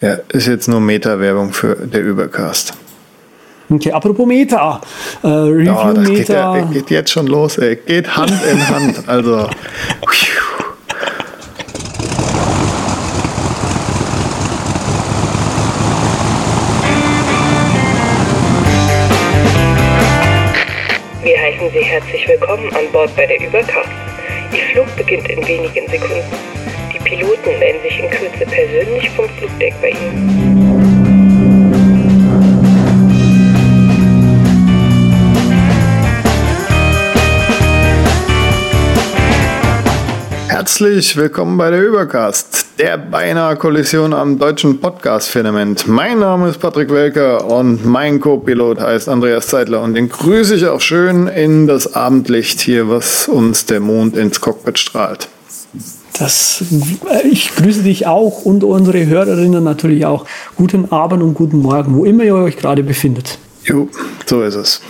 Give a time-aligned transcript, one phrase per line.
[0.00, 2.72] Ja, ist jetzt nur Meta-Werbung für der Übercast.
[3.68, 4.80] Okay, apropos Meta.
[5.24, 6.56] Äh, Review Ja, das geht, Meta.
[6.56, 7.74] ja, geht jetzt schon los, ey.
[7.84, 9.08] Geht Hand in Hand.
[9.08, 9.48] Also.
[21.22, 23.37] Wir heißen Sie herzlich willkommen an Bord bei der
[40.78, 45.88] Herzlich willkommen bei der Übercast, der beinahe Kollision am deutschen Podcast-Firmament.
[45.88, 50.66] Mein Name ist Patrick Welker und mein Co-Pilot heißt Andreas Zeitler und den grüße ich
[50.68, 55.26] auch schön in das Abendlicht hier, was uns der Mond ins Cockpit strahlt.
[56.16, 56.62] Das,
[57.10, 60.26] äh, ich grüße dich auch und unsere Hörerinnen natürlich auch.
[60.54, 63.40] Guten Abend und guten Morgen, wo immer ihr euch gerade befindet.
[63.64, 63.88] Jo,
[64.26, 64.80] so ist es.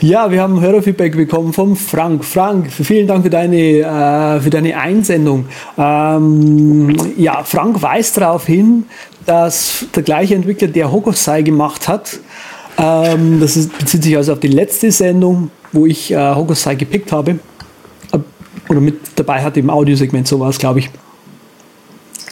[0.00, 2.24] ja, wir haben Hörerfeedback bekommen vom Frank.
[2.24, 5.46] Frank, vielen Dank für deine, äh, für deine Einsendung.
[5.76, 8.84] Ähm, ja, Frank weist darauf hin,
[9.26, 12.18] dass der gleiche Entwickler, der Hokusai gemacht hat,
[12.78, 17.12] ähm, das ist, bezieht sich also auf die letzte Sendung, wo ich äh, Hokusai gepickt
[17.12, 17.38] habe,
[18.68, 20.90] oder mit dabei hatte im Audiosegment, so war es, glaube ich.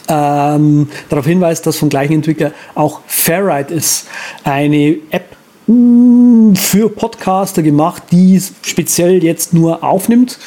[0.09, 4.07] Ähm, darauf hinweist, dass vom gleichen Entwickler auch Fairride ist.
[4.43, 5.35] Eine App
[5.67, 10.39] mh, für Podcaster gemacht, die speziell jetzt nur aufnimmt,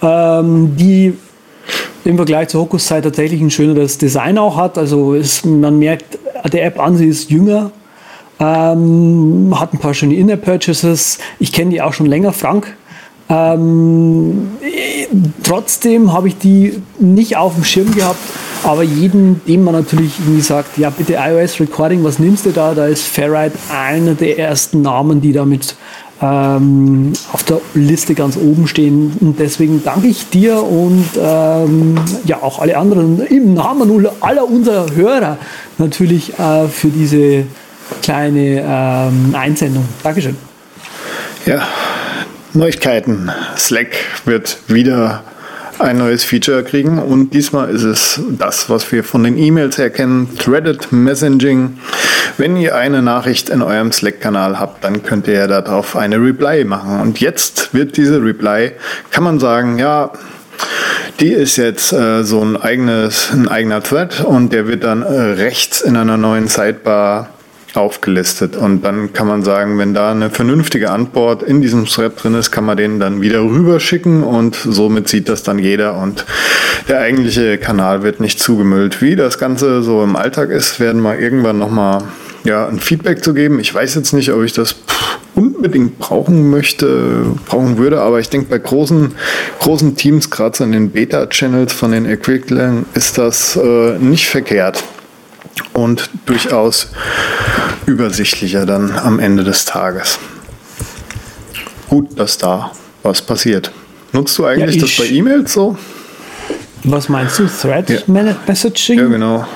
[0.00, 1.14] ähm, die
[2.04, 4.78] im Vergleich zu Hokusai tatsächlich ein schöneres Design auch hat.
[4.78, 6.18] Also ist, man merkt,
[6.52, 7.70] der App an sich ist jünger,
[8.40, 11.18] ähm, hat ein paar schöne In-App-Purchases.
[11.38, 12.76] Ich kenne die auch schon länger, Frank.
[13.28, 15.06] Ähm, äh,
[15.42, 18.18] trotzdem habe ich die nicht auf dem Schirm gehabt,
[18.64, 22.74] aber jeden, dem man natürlich irgendwie sagt, ja bitte iOS Recording, was nimmst du da?
[22.74, 25.76] Da ist Fairride einer der ersten Namen, die damit
[26.22, 29.16] ähm, auf der Liste ganz oben stehen.
[29.20, 34.94] Und deswegen danke ich dir und ähm, ja auch alle anderen im Namen aller unserer
[34.94, 35.38] Hörer
[35.78, 37.44] natürlich äh, für diese
[38.02, 39.86] kleine ähm, Einsendung.
[40.02, 40.36] Dankeschön.
[41.44, 41.66] Ja,
[42.54, 43.30] Neuigkeiten.
[43.56, 45.24] Slack wird wieder
[45.78, 49.90] ein neues Feature kriegen und diesmal ist es das, was wir von den E-Mails her
[49.90, 51.78] kennen, Threaded Messaging.
[52.38, 57.00] Wenn ihr eine Nachricht in eurem Slack-Kanal habt, dann könnt ihr darauf eine Reply machen.
[57.00, 58.72] Und jetzt wird diese Reply,
[59.10, 60.12] kann man sagen, ja,
[61.20, 65.06] die ist jetzt äh, so ein eigenes, ein eigener Thread und der wird dann äh,
[65.06, 67.28] rechts in einer neuen Sidebar
[67.76, 68.56] aufgelistet.
[68.56, 72.50] Und dann kann man sagen, wenn da eine vernünftige Antwort in diesem Thread drin ist,
[72.50, 76.24] kann man den dann wieder rüberschicken und somit sieht das dann jeder und
[76.88, 79.00] der eigentliche Kanal wird nicht zugemüllt.
[79.00, 82.02] Wie das Ganze so im Alltag ist, werden wir irgendwann nochmal
[82.44, 83.60] ja, ein Feedback zu geben.
[83.60, 84.74] Ich weiß jetzt nicht, ob ich das
[85.34, 89.12] unbedingt brauchen möchte, brauchen würde, aber ich denke, bei großen,
[89.60, 94.84] großen Teams, gerade so in den Beta-Channels von den Entwicklern, ist das äh, nicht verkehrt
[95.72, 96.88] und durchaus
[97.86, 100.18] übersichtlicher dann am Ende des Tages.
[101.88, 103.70] Gut, dass da was passiert.
[104.12, 105.76] Nutzt du eigentlich Ja, das bei E-Mails so?
[106.84, 107.46] Was meinst du?
[107.46, 108.34] Thread Ja.
[108.46, 108.98] Messaging?
[108.98, 109.46] Ja, genau.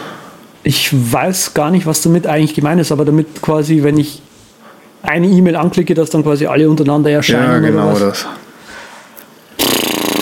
[0.63, 4.21] Ich weiß gar nicht, was damit eigentlich gemeint ist, aber damit quasi, wenn ich
[5.03, 7.63] eine E-Mail anklicke, dass dann quasi alle untereinander Ja, erscheinen.
[7.63, 8.27] genau oder was?
[8.27, 8.27] das.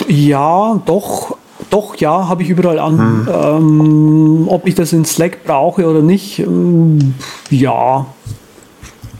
[0.07, 1.34] Ja, doch,
[1.75, 3.27] doch, ja, habe ich überall an.
[3.29, 7.15] Ähm, ob ich das in Slack brauche oder nicht, ähm,
[7.49, 8.05] ja,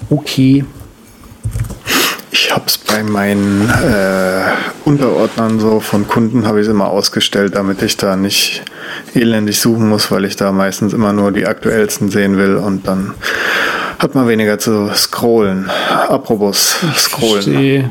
[0.10, 0.64] okay.
[2.32, 4.44] Ich habe es bei meinen äh,
[4.86, 8.64] Unterordnern so von Kunden habe ich immer ausgestellt, damit ich da nicht
[9.14, 13.16] elendig suchen muss, weil ich da meistens immer nur die aktuellsten sehen will und dann
[14.00, 15.70] hat man weniger zu scrollen.
[16.08, 17.44] Apropos scrollen.
[17.44, 17.90] Verstehe.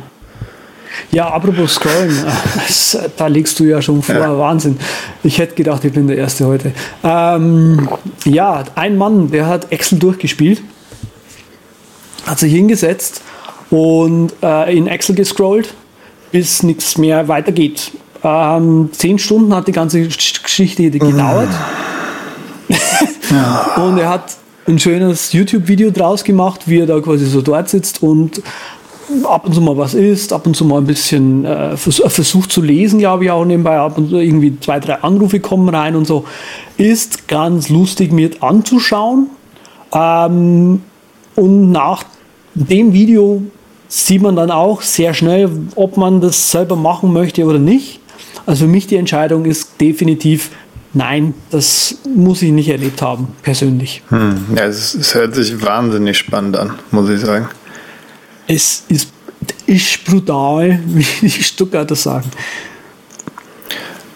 [1.10, 2.24] Ja, apropos Scrollen,
[3.16, 4.38] da legst du ja schon vor, Ja.
[4.38, 4.78] Wahnsinn.
[5.22, 6.72] Ich hätte gedacht, ich bin der Erste heute.
[7.02, 7.88] Ähm,
[8.24, 10.62] ja, ein Mann, der hat Excel durchgespielt,
[12.26, 13.22] hat sich hingesetzt
[13.70, 15.74] und äh, in Excel gescrollt,
[16.32, 17.92] bis nichts mehr weitergeht.
[18.22, 21.48] Ähm, zehn Stunden hat die ganze Gesch- Geschichte gedauert.
[23.76, 24.36] und er hat
[24.66, 28.40] ein schönes YouTube-Video draus gemacht, wie er da quasi so dort sitzt und
[29.24, 32.52] ab und zu mal was isst, ab und zu mal ein bisschen äh, vers versucht
[32.52, 35.96] zu lesen, glaube ich auch nebenbei, ab und zu irgendwie zwei, drei Anrufe kommen rein
[35.96, 36.24] und so.
[36.76, 39.28] Ist ganz lustig mit anzuschauen.
[39.92, 40.82] Ähm,
[41.36, 42.04] und nach
[42.54, 43.42] dem Video
[43.88, 48.00] sieht man dann auch sehr schnell, ob man das selber machen möchte oder nicht.
[48.46, 50.50] Also für mich die Entscheidung ist definitiv
[50.94, 54.02] nein, das muss ich nicht erlebt haben, persönlich.
[54.08, 54.46] Hm.
[54.56, 57.48] Ja, es, es, hört sich wahnsinnig spannend an, muss ich sagen.
[58.46, 59.08] Es ist,
[59.66, 62.30] ist brutal, wie die Stuttgarter sagen.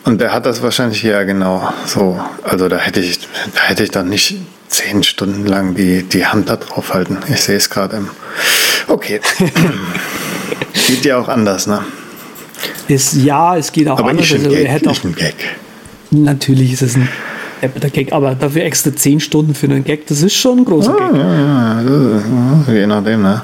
[0.05, 2.19] Und der hat das wahrscheinlich ja genau so.
[2.43, 3.21] Also da hätte ich,
[3.55, 4.37] da hätte ich dann nicht
[4.69, 7.19] zehn Stunden lang die, die Hand da drauf halten.
[7.29, 8.09] Ich sehe es gerade im.
[8.87, 9.21] Okay.
[10.87, 11.85] geht ja auch anders, ne?
[12.89, 14.27] Es, ja, es geht auch Aber anders.
[14.27, 15.35] ich ein Also, Gag, hätte auch, ich ein Gag.
[16.11, 17.09] natürlich ist es ein
[17.63, 20.93] der Gag, aber dafür extra zehn Stunden für einen Gag, das ist schon ein großer
[20.93, 21.13] Gag.
[21.15, 21.83] Ja, ja,
[22.67, 23.43] ja, je nachdem, ne?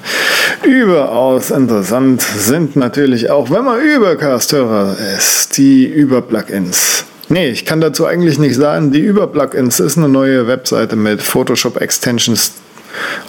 [0.63, 7.05] Überaus interessant sind natürlich auch, wenn man Übercast-Hörer ist, die Über-Plugins.
[7.29, 8.93] Nee, ich kann dazu eigentlich nicht sagen.
[8.93, 12.53] Die Über-Plugins ist eine neue Webseite mit Photoshop-Extensions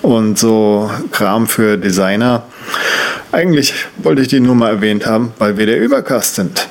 [0.02, 2.44] und so Kram für Designer.
[3.32, 6.68] Eigentlich wollte ich die nur mal erwähnt haben, weil wir der Übercast sind.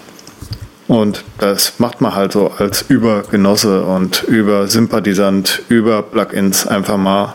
[0.87, 7.35] Und das macht man halt so als Übergenosse und Übersympathisant, über Plugins einfach mal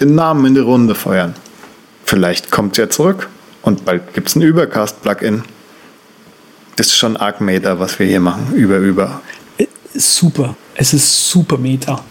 [0.00, 1.34] den Namen in die Runde feuern.
[2.04, 3.28] Vielleicht kommt es ja zurück
[3.62, 5.42] und bald gibt es ein Übercast-Plugin.
[6.76, 8.54] Das ist schon arg Meter, was wir hier machen.
[8.54, 9.20] Über, über.
[9.98, 10.54] Super.
[10.74, 12.04] Es ist super Meta.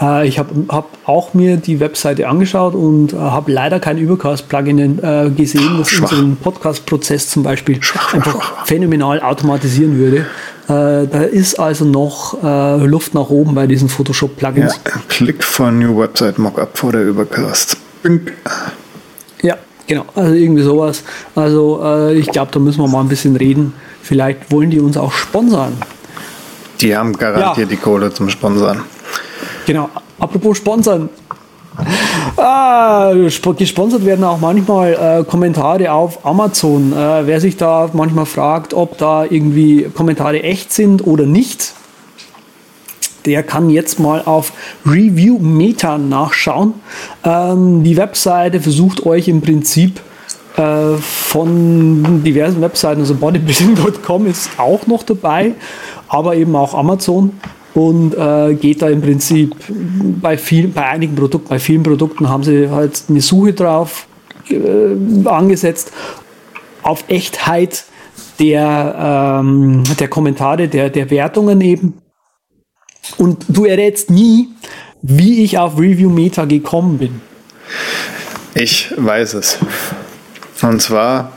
[0.00, 4.98] Äh, ich habe hab auch mir die Webseite angeschaut und äh, habe leider kein Übercast-Plugin
[5.02, 6.10] äh, gesehen, das Schwach.
[6.12, 10.26] unseren Podcast-Prozess zum Beispiel Schwach, einfach phänomenal automatisieren würde.
[10.68, 14.80] Äh, da ist also noch äh, Luft nach oben bei diesen Ja, Photoshop-Plugins.
[15.08, 17.76] Klick for New Website Mockup vor der Übercast.
[18.02, 18.32] Bink.
[19.42, 19.56] Ja.
[19.88, 20.04] genau.
[20.14, 21.02] Also irgendwie sowas.
[21.34, 23.74] Also äh, ich glaube, da müssen wir mal ein bisschen reden.
[24.02, 25.72] Vielleicht wollen die uns auch sponsern.
[26.82, 27.76] Die haben garantiert Ja.
[27.76, 28.82] die Kohle zum Sponsern.
[29.66, 29.88] Genau.
[30.18, 31.08] Apropos Sponsern.
[32.36, 36.92] Ah, sp- gesponsert werden auch manchmal äh, Kommentare auf Amazon.
[36.92, 41.72] Äh, wer sich da manchmal fragt, ob da irgendwie Kommentare echt sind oder nicht,
[43.24, 44.52] der kann jetzt mal auf
[44.84, 46.74] Review Meta nachschauen.
[47.24, 50.00] Ähm, die Webseite versucht euch im Prinzip
[50.56, 55.52] äh, von diversen Webseiten, also bodybuilding.com ist auch noch dabei,
[56.12, 57.32] aber eben auch Amazon
[57.74, 59.56] und äh, geht da im Prinzip
[60.20, 64.06] bei vielen, bei einigen Produkten, bei vielen Produkten haben sie halt eine Suche drauf
[64.50, 65.90] äh, angesetzt
[66.82, 67.84] auf Echtheit
[68.38, 71.94] der, ähm, der Kommentare, der, der Wertungen eben.
[73.16, 74.48] Und du errätst nie,
[75.00, 77.20] wie ich auf Review Meta gekommen bin.
[78.54, 79.58] Ich weiß es.
[80.60, 81.32] Und zwar,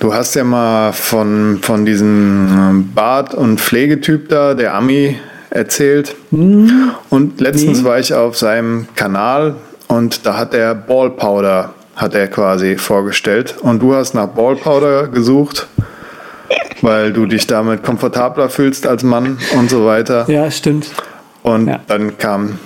[0.00, 5.16] du hast ja mal von, von diesem ähm, Bart- und Pflegetyp da, der Ami,
[5.50, 6.14] erzählt.
[6.30, 7.84] Und letztens Nee.
[7.84, 9.54] war ich auf seinem Kanal
[9.88, 13.56] und da hat er Ball Powder, hat er quasi vorgestellt.
[13.60, 15.66] Und du hast nach Ball Powder gesucht,
[16.82, 20.24] weil du dich damit komfortabler fühlst als Mann und so weiter.
[20.30, 20.90] Ja, stimmt.
[21.42, 21.80] Und Ja.
[21.88, 22.58] dann kam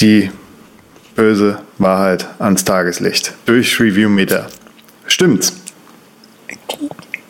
[0.00, 0.30] die
[1.14, 4.46] böse Wahrheit ans Tageslicht durch Review Meter.
[5.06, 5.60] Stimmt's?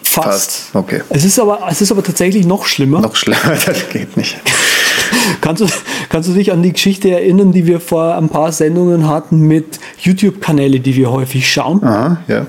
[0.02, 0.26] Fast.
[0.28, 0.62] Fast.
[0.74, 1.02] Okay.
[1.08, 3.00] Es ist, aber, es ist aber tatsächlich noch schlimmer.
[3.00, 4.36] Noch schlimmer, das geht nicht.
[5.40, 5.66] Kannst, du,
[6.08, 9.78] kannst du dich an die Geschichte erinnern, die wir vor ein paar Sendungen hatten mit
[10.00, 11.82] YouTube-Kanäle, die wir häufig schauen?
[11.84, 12.46] Aha, ja.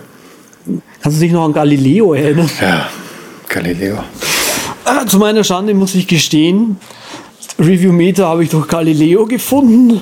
[1.01, 2.49] Kannst du dich noch an Galileo erinnern?
[2.61, 2.87] Ja,
[3.49, 3.97] Galileo.
[4.83, 6.77] Ah, Zu meiner Schande muss ich gestehen,
[7.59, 10.01] Review Meter habe ich durch Galileo gefunden.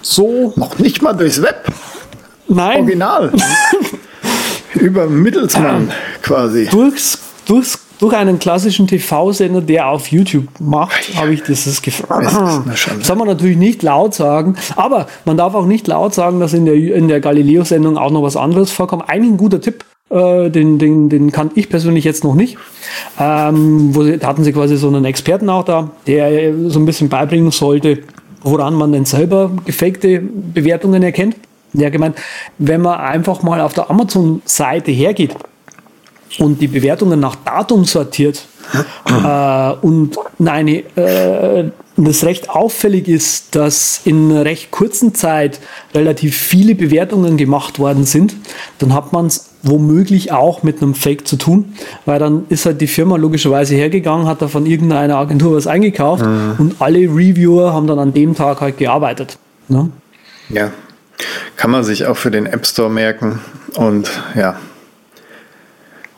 [0.00, 1.66] So, Noch nicht mal durchs Web.
[2.48, 3.32] nein, Original.
[4.74, 5.90] Über Mittelsmann
[6.22, 6.68] quasi.
[6.70, 12.26] durchs, durchs, durch einen klassischen TV-Sender, der auf YouTube macht, habe ich dieses gefragt.
[12.66, 16.52] Das soll man natürlich nicht laut sagen, aber man darf auch nicht laut sagen, dass
[16.52, 19.08] in der, in der Galileo-Sendung auch noch was anderes vorkommt.
[19.08, 22.58] Eigentlich ein guter Tipp, äh, den, den, den kannte ich persönlich jetzt noch nicht.
[23.18, 26.78] Ähm, wo sie, da hatten sie quasi so einen Experten auch da, der äh, so
[26.78, 28.00] ein bisschen beibringen sollte,
[28.42, 31.36] woran man denn selber gefakte Bewertungen erkennt.
[31.74, 32.16] Hat gemeint,
[32.58, 35.34] wenn man einfach mal auf der Amazon-Seite hergeht
[36.38, 38.46] und die Bewertungen nach Datum sortiert
[39.06, 45.60] äh, und eine, äh, das recht auffällig ist, dass in einer recht kurzen Zeit
[45.94, 48.34] relativ viele Bewertungen gemacht worden sind,
[48.78, 52.80] dann hat man es womöglich auch mit einem Fake zu tun, weil dann ist halt
[52.80, 56.24] die Firma logischerweise hergegangen, hat da von irgendeiner Agentur was eingekauft
[56.58, 59.38] und alle Reviewer haben dann an dem Tag halt gearbeitet.
[59.68, 59.88] Ne?
[60.50, 60.70] Ja.
[61.56, 63.40] Kann man sich auch für den App Store merken.
[63.74, 64.58] Und ja,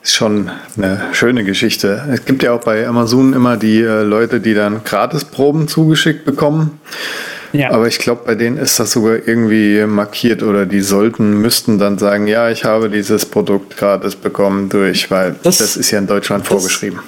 [0.07, 2.05] ist schon eine schöne Geschichte.
[2.12, 6.81] Es gibt ja auch bei Amazon immer die äh, Leute, die dann Gratisproben zugeschickt bekommen.
[7.53, 7.71] Ja.
[7.71, 11.99] Aber ich glaube, bei denen ist das sogar irgendwie markiert oder die sollten, müssten dann
[11.99, 16.07] sagen, ja, ich habe dieses Produkt gratis bekommen durch, weil das, das ist ja in
[16.07, 17.00] Deutschland vorgeschrieben.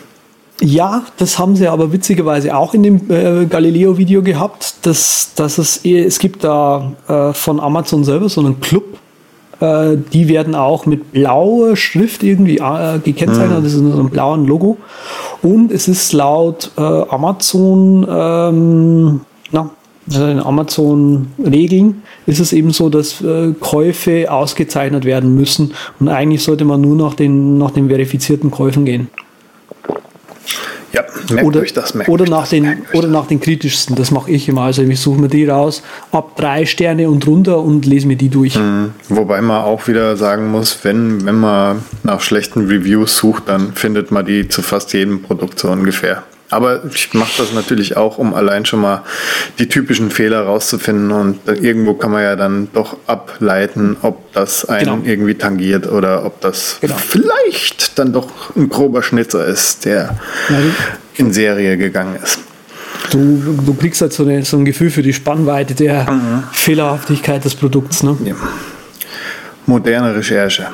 [0.61, 5.85] Ja, das haben sie aber witzigerweise auch in dem äh, Galileo-Video gehabt, dass, dass es,
[5.85, 8.99] es gibt da äh, von Amazon selber so einen Club,
[9.61, 13.65] äh, die werden auch mit blauer Schrift irgendwie äh, gekennzeichnet, mhm.
[13.65, 14.79] das ist so ein blaues Logo.
[15.43, 19.21] Und es ist laut äh, Amazon, ähm,
[19.53, 19.71] na,
[20.09, 26.43] also in Amazon-Regeln ist es eben so, dass äh, Käufe ausgezeichnet werden müssen und eigentlich
[26.43, 29.09] sollte man nur nach den, nach den verifizierten Käufen gehen.
[30.93, 34.11] Ja, merkt oder, euch das, merkt oder, nach das, den, oder nach den kritischsten, das
[34.11, 34.63] mache ich immer.
[34.63, 38.29] Also ich suche mir die raus, ab drei Sterne und runter und lese mir die
[38.31, 38.57] durch.
[38.57, 38.93] Mhm.
[39.09, 44.11] Wobei man auch wieder sagen muss, wenn, wenn man nach schlechten Reviews sucht, dann findet
[44.11, 46.23] man die zu fast jedem Produkt so ungefähr.
[46.51, 49.03] Aber ich mache das natürlich auch, um allein schon mal
[49.59, 51.11] die typischen Fehler rauszufinden.
[51.11, 55.11] Und irgendwo kann man ja dann doch ableiten, ob das einen genau.
[55.11, 56.97] irgendwie tangiert oder ob das genau.
[56.97, 60.19] vielleicht dann doch ein grober Schnitzer ist, der
[61.17, 62.41] in Serie gegangen ist.
[63.11, 66.45] Du, du kriegst halt so, eine, so ein Gefühl für die Spannweite der mhm.
[66.53, 68.03] Fehlerhaftigkeit des Produkts.
[68.03, 68.17] Ne?
[68.25, 68.35] Ja.
[69.67, 70.69] Moderne Recherche.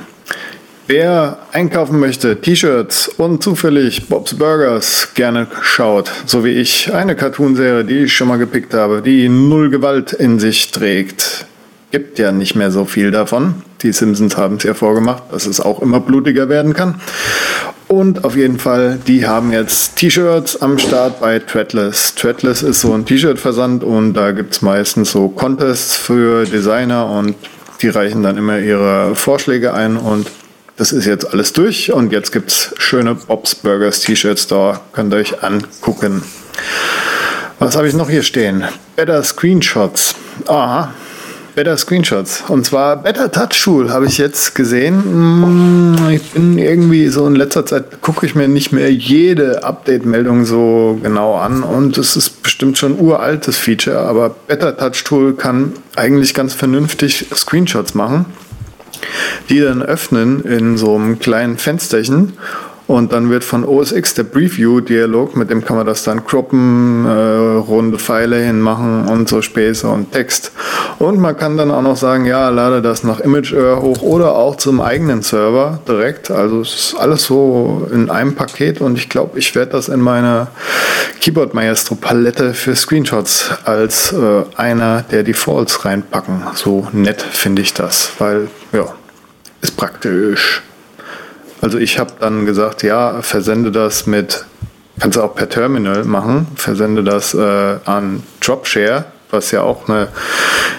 [0.86, 7.84] Wer einkaufen möchte, T-Shirts und zufällig Bob's Burgers gerne schaut, so wie ich, eine Cartoonserie,
[7.84, 11.46] die ich schon mal gepickt habe, die null Gewalt in sich trägt.
[11.90, 13.62] Gibt ja nicht mehr so viel davon.
[13.80, 17.00] Die Simpsons haben es ja vorgemacht, dass es auch immer blutiger werden kann.
[17.88, 22.14] Und auf jeden Fall, die haben jetzt T-Shirts am Start bei Threadless.
[22.14, 27.36] Threadless ist so ein T-Shirt-Versand und da gibt es meistens so Contests für Designer und
[27.80, 30.26] die reichen dann immer ihre Vorschläge ein und
[30.76, 34.80] das ist jetzt alles durch und jetzt gibt es schöne Bob's Burgers T-Shirts da.
[34.92, 36.22] Könnt ihr euch angucken.
[37.58, 38.64] Was habe ich noch hier stehen?
[38.96, 40.16] Better Screenshots.
[40.48, 40.92] Aha,
[41.54, 42.42] Better Screenshots.
[42.48, 45.92] Und zwar Better Touch Tool habe ich jetzt gesehen.
[45.92, 50.44] Mm, ich bin irgendwie so in letzter Zeit, gucke ich mir nicht mehr jede Update-Meldung
[50.44, 51.62] so genau an.
[51.62, 54.00] Und es ist bestimmt schon uraltes Feature.
[54.00, 58.26] Aber Better Touch Tool kann eigentlich ganz vernünftig Screenshots machen
[59.48, 62.34] die dann öffnen in so einem kleinen Fensterchen
[62.86, 67.06] und dann wird von OS X der Preview-Dialog, mit dem kann man das dann croppen,
[67.06, 70.52] äh, runde Pfeile hinmachen und so Späße und Text.
[70.98, 74.56] Und man kann dann auch noch sagen, ja, lade das nach ImageAir hoch oder auch
[74.56, 76.30] zum eigenen Server direkt.
[76.30, 80.00] Also es ist alles so in einem Paket und ich glaube, ich werde das in
[80.00, 80.48] meine
[81.20, 86.42] Keyboard Maestro Palette für Screenshots als äh, einer der Defaults reinpacken.
[86.54, 88.86] So nett finde ich das, weil ja,
[89.62, 90.62] ist praktisch.
[91.64, 94.44] Also ich habe dann gesagt, ja, versende das mit,
[95.00, 100.08] kannst du auch per Terminal machen, versende das äh, an Dropshare, was ja auch eine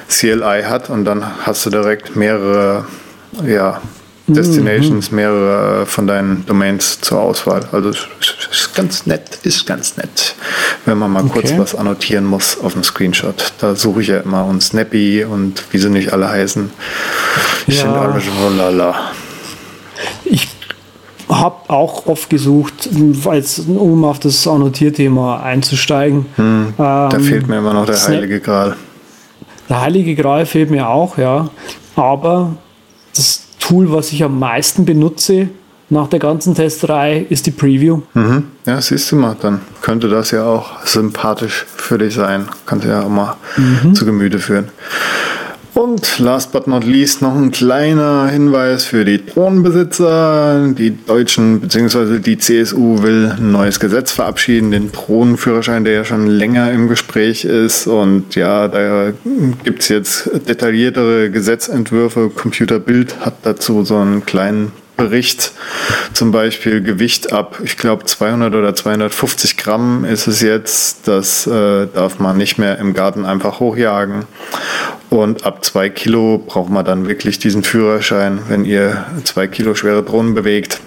[0.10, 2.86] CLI hat und dann hast du direkt mehrere,
[3.48, 3.82] ja,
[4.28, 5.16] Destinations, mhm.
[5.16, 7.68] mehrere von deinen Domains zur Auswahl.
[7.72, 10.36] Also ist ganz nett, ist ganz nett,
[10.86, 11.42] wenn man mal okay.
[11.42, 13.54] kurz was annotieren muss auf dem Screenshot.
[13.60, 16.70] Da suche ich ja immer und Snappy und wie sie nicht alle heißen.
[17.66, 17.86] Ich ja.
[17.86, 19.12] finde alle schon lala.
[20.26, 20.55] Ich
[21.30, 22.90] habe auch oft gesucht,
[23.26, 26.26] als, um auf das Annotierthema einzusteigen.
[26.36, 28.76] Hm, da ähm, fehlt mir immer noch der Heilige Gral.
[29.70, 31.50] Der Heilige Gral fehlt mir auch, ja.
[31.96, 32.56] Aber
[33.16, 35.50] das Tool, was ich am meisten benutze
[35.90, 38.02] nach der ganzen Testerei, ist die Preview.
[38.14, 38.46] Mhm.
[38.66, 42.48] Ja, siehst du mal, dann könnte das ja auch sympathisch für dich sein.
[42.66, 43.96] Kannst du ja auch mal mhm.
[43.96, 44.70] zu Gemüte führen.
[45.76, 50.70] Und last but not least noch ein kleiner Hinweis für die Drohnenbesitzer.
[50.70, 52.20] Die Deutschen bzw.
[52.20, 57.44] die CSU will ein neues Gesetz verabschieden, den Drohnenführerschein, der ja schon länger im Gespräch
[57.44, 57.88] ist.
[57.88, 59.12] Und ja, da
[59.66, 62.30] gibt es jetzt detailliertere Gesetzentwürfe.
[62.30, 65.52] Computerbild hat dazu so einen kleinen Bericht
[66.14, 71.08] zum Beispiel Gewicht ab, ich glaube 200 oder 250 Gramm ist es jetzt.
[71.08, 74.26] Das äh, darf man nicht mehr im Garten einfach hochjagen.
[75.10, 80.04] Und ab zwei Kilo braucht man dann wirklich diesen Führerschein, wenn ihr zwei Kilo schwere
[80.04, 80.82] Drohnen bewegt,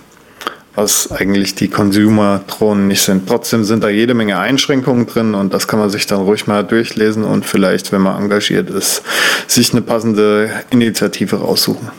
[0.74, 3.28] was eigentlich die Consumer-Drohnen nicht sind.
[3.28, 6.64] Trotzdem sind da jede Menge Einschränkungen drin und das kann man sich dann ruhig mal
[6.64, 9.02] durchlesen und vielleicht, wenn man engagiert ist,
[9.46, 11.90] sich eine passende Initiative raussuchen.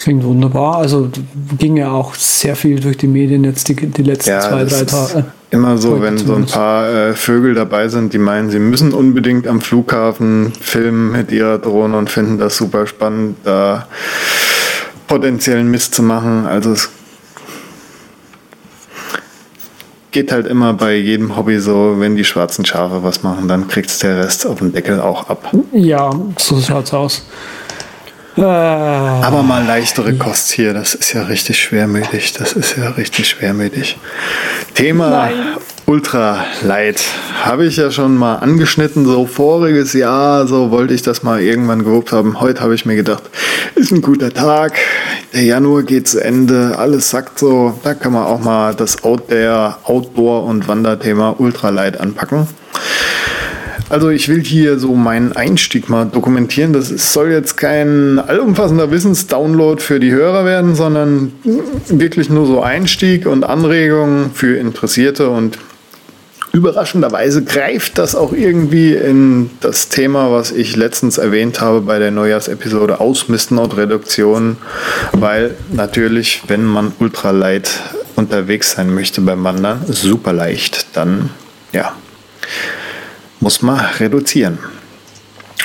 [0.00, 0.76] Klingt wunderbar.
[0.76, 1.10] Also
[1.58, 4.84] ging ja auch sehr viel durch die Medien jetzt die, die letzten Ja, zwei, drei
[4.84, 5.24] Tage.
[5.50, 9.46] Immer so, wenn so ein paar äh, Vögel dabei sind, die meinen, sie müssen unbedingt
[9.46, 13.86] am Flughafen filmen mit ihrer Drohne und finden das super spannend, da
[15.06, 16.46] potenziellen Mist zu machen.
[16.46, 16.90] Also es
[20.10, 24.02] geht halt immer bei jedem Hobby so, wenn die schwarzen Schafe was machen, dann kriegt
[24.02, 25.50] der Rest auf den Deckel auch ab.
[25.72, 27.24] Ja, so schaut's aus.
[28.38, 32.34] Äh, Aber mal leichtere Kost hier, das ist ja richtig schwermütig.
[32.34, 33.98] Das ist ja richtig schwermütig.
[34.74, 35.34] Thema Nein.
[35.86, 37.02] Ultralight
[37.42, 41.82] habe ich ja schon mal angeschnitten, so voriges Jahr, so wollte ich das mal irgendwann
[41.82, 42.40] gehobt haben.
[42.40, 43.24] Heute habe ich mir gedacht,
[43.74, 44.74] ist ein guter Tag.
[45.32, 49.78] Der Januar geht zu Ende, alles sagt so, da kann man auch mal das Outdoor,
[49.82, 52.46] Outdoor und Wanderthema Ultralight anpacken.
[53.90, 56.72] Also ich will hier so meinen Einstieg mal dokumentieren.
[56.72, 61.32] Das soll jetzt kein allumfassender Wissensdownload für die Hörer werden, sondern
[61.88, 65.30] wirklich nur so Einstieg und Anregungen für Interessierte.
[65.30, 65.58] Und
[66.52, 72.10] überraschenderweise greift das auch irgendwie in das Thema, was ich letztens erwähnt habe bei der
[72.10, 74.58] Neujahrsepisode Ausmisten und Reduktion,
[75.12, 77.70] weil natürlich, wenn man ultralight
[78.16, 81.30] unterwegs sein möchte beim Wandern, super leicht, dann
[81.72, 81.94] ja,
[83.40, 84.58] muss man reduzieren.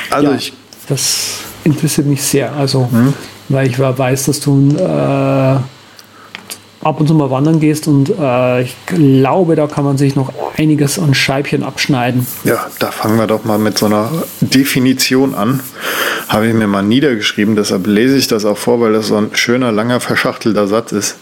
[0.10, 0.54] Also ja, ich
[0.88, 2.54] das interessiert mich sehr.
[2.54, 3.14] Also, Hm?
[3.50, 5.58] weil ich weiß, dass du äh,
[6.86, 10.34] ab und zu mal wandern gehst und äh, ich glaube, da kann man sich noch
[10.58, 12.28] einiges an Scheibchen abschneiden.
[12.44, 14.12] Ja, da fangen wir doch mal mit so einer
[14.42, 15.62] Definition an.
[16.28, 19.30] Habe ich mir mal niedergeschrieben, deshalb lese ich das auch vor, weil das so ein
[19.34, 21.16] schöner, langer, verschachtelter Satz ist.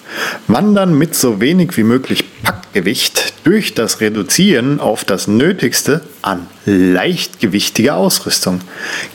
[0.48, 2.26] Wandern mit so wenig wie möglich
[2.72, 8.62] Packgewicht durch das Reduzieren auf das Nötigste an leichtgewichtiger Ausrüstung,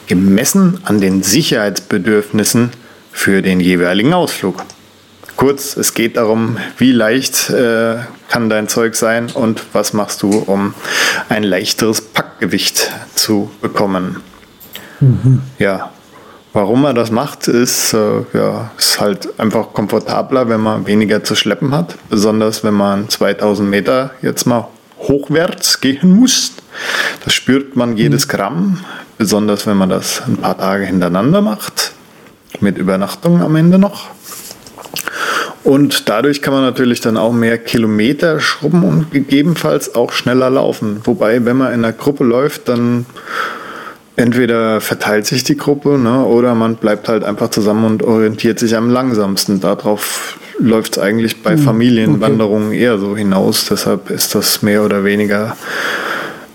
[0.07, 2.71] gemessen an den Sicherheitsbedürfnissen
[3.13, 4.63] für den jeweiligen Ausflug.
[5.37, 7.97] Kurz, es geht darum, wie leicht äh,
[8.29, 10.75] kann dein Zeug sein und was machst du, um
[11.31, 14.21] ein leichteres Packgewicht zu bekommen.
[15.59, 15.93] Ja,
[16.57, 21.37] warum man das macht, ist, äh, ja, ist halt einfach komfortabler, wenn man weniger zu
[21.37, 21.97] schleppen hat.
[22.09, 24.67] Besonders wenn man 2000 Meter jetzt mal
[24.99, 26.53] hochwärts gehen muss.
[27.25, 28.79] Das spürt man jedes Gramm,
[29.19, 31.93] besonders wenn man das ein paar Tage hintereinander macht.
[32.61, 34.07] Mit Übernachtung am Ende noch.
[35.63, 41.03] Und dadurch kann man natürlich dann auch mehr Kilometer schrubben und gegebenenfalls auch schneller laufen.
[41.05, 43.05] Wobei, wenn man in einer Gruppe läuft, dann
[44.17, 48.77] entweder verteilt sich die Gruppe ne, oder man bleibt halt einfach zusammen und orientiert sich
[48.77, 49.61] am langsamsten.
[49.61, 53.67] Darauf läuft es eigentlich bei Familienwanderungen eher so hinaus.
[53.71, 55.57] Deshalb ist das mehr oder weniger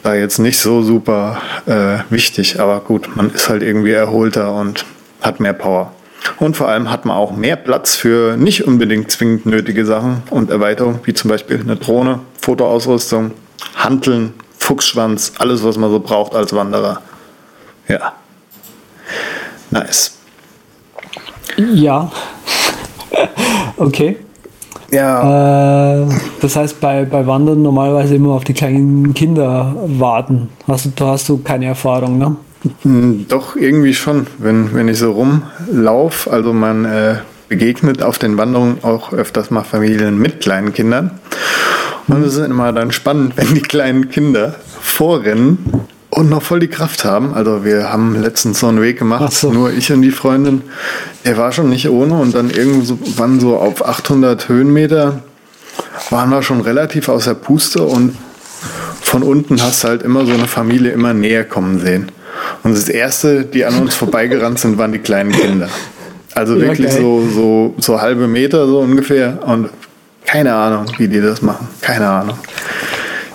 [0.04, 2.60] da jetzt nicht so super äh, wichtig.
[2.60, 4.86] Aber gut, man ist halt irgendwie erholter und
[5.22, 5.94] hat mehr Power.
[6.38, 10.50] Und vor allem hat man auch mehr Platz für nicht unbedingt zwingend nötige Sachen und
[10.50, 13.32] Erweiterungen, wie zum Beispiel eine Drohne, Fotoausrüstung,
[13.76, 17.02] Hanteln, Fuchsschwanz, alles, was man so braucht als Wanderer.
[17.88, 18.14] Ja.
[19.72, 20.18] Nice.
[21.58, 22.12] Ja.
[23.78, 24.18] okay.
[24.92, 26.08] Ja, Äh,
[26.42, 30.50] das heißt, bei, bei Wandern normalerweise immer auf die kleinen Kinder warten.
[30.68, 32.36] Hast du, da hast du keine Erfahrung, ne?
[32.84, 34.28] Hm, Doch, irgendwie schon.
[34.38, 37.16] Wenn, wenn ich so rumlaufe, also man äh,
[37.48, 41.20] begegnet auf den Wanderungen auch öfters mal Familien mit kleinen Kindern.
[42.08, 45.60] Und es ist immer dann spannend, wenn die kleinen Kinder vorrennen
[46.12, 47.34] und noch voll die Kraft haben.
[47.34, 49.52] Also wir haben letztens so einen Weg gemacht, Ach so.
[49.52, 50.62] nur ich und die Freundin.
[51.26, 55.24] Der war schon nicht ohne und dann irgendwann so auf 800 Höhenmeter
[56.10, 58.16] waren wir schon relativ aus der Puste und
[59.02, 62.12] von unten hast du halt immer so eine Familie immer näher kommen sehen.
[62.64, 65.70] Und das erste, die an uns vorbeigerannt sind, waren die kleinen Kinder.
[66.34, 66.98] Also Ja, wirklich geil.
[67.02, 69.40] so, so, so halbe Meter so ungefähr.
[69.46, 69.70] Und
[70.26, 71.68] keine Ahnung, wie die das machen.
[71.82, 72.38] Keine Ahnung.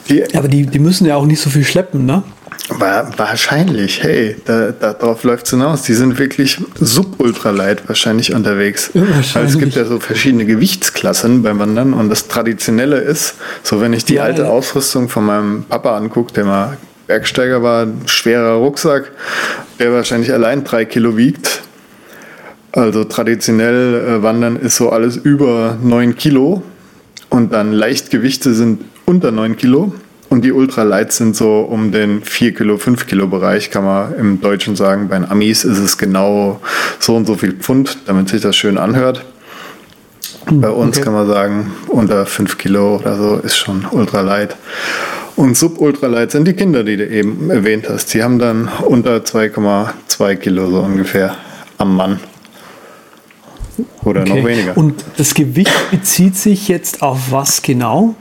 [0.09, 2.23] Die, Aber die, die müssen ja auch nicht so viel schleppen, ne?
[2.69, 5.83] War, wahrscheinlich, hey, da, da, darauf läuft es hinaus.
[5.83, 8.91] Die sind wirklich subultralight wahrscheinlich unterwegs.
[8.95, 9.53] Ja, Weil wahrscheinlich.
[9.55, 14.05] es gibt ja so verschiedene Gewichtsklassen beim Wandern und das Traditionelle ist, so wenn ich
[14.05, 14.49] die Ja, alte ja.
[14.49, 16.77] Ausrüstung von meinem Papa angucke, der mal
[17.07, 19.13] Bergsteiger war, ein schwerer Rucksack,
[19.79, 21.63] der wahrscheinlich allein drei Kilo wiegt.
[22.73, 26.63] Also traditionell äh, Wandern ist so alles über 9 Kilo
[27.31, 29.95] und dann Leichtgewichte sind unter 9 Kilo
[30.29, 34.41] und die Ultralights sind so um den 4 Kilo, 5 Kilo Bereich, kann man im
[34.41, 35.09] Deutschen sagen.
[35.09, 36.61] Bei den Amis ist es genau
[36.99, 39.25] so und so viel Pfund, damit sich das schön anhört.
[40.51, 41.05] Bei uns okay.
[41.05, 44.57] kann man sagen, unter 5 Kilo oder so ist schon Ultralight.
[45.35, 48.15] Und Sub-Ultralight sind die Kinder, die du eben erwähnt hast.
[48.15, 51.37] Die haben dann unter 2,2 Kilo so ungefähr
[51.79, 52.21] am Mann.
[54.03, 54.31] oder okay.
[54.31, 54.77] noch weniger.
[54.77, 58.15] Und das Gewicht bezieht sich jetzt auf was genau?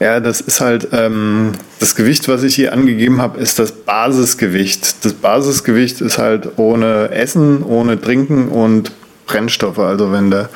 [0.00, 5.04] Ja, das ist halt ähm, das Gewicht, was ich hier angegeben habe, ist das Basisgewicht.
[5.04, 8.92] Das Basisgewicht ist halt ohne Essen, ohne Trinken und
[9.26, 9.78] Brennstoffe.
[9.78, 10.48] Also wenn der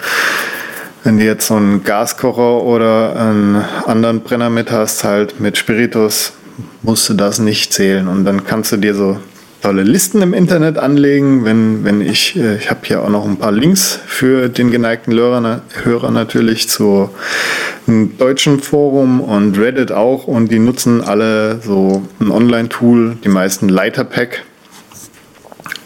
[1.04, 6.32] wenn du jetzt so einen Gaskocher oder einen anderen Brenner mit hast, halt mit Spiritus,
[6.80, 8.08] musst du das nicht zählen.
[8.08, 9.18] Und dann kannst du dir so
[9.60, 11.44] tolle Listen im Internet anlegen.
[11.44, 15.12] Wenn, wenn ich, äh, ich habe hier auch noch ein paar Links für den geneigten
[15.12, 17.10] Hörer, Hörer natürlich zu
[17.86, 20.26] einem deutschen Forum und Reddit auch.
[20.26, 24.44] Und die nutzen alle so ein Online-Tool, die meisten Leiterpack.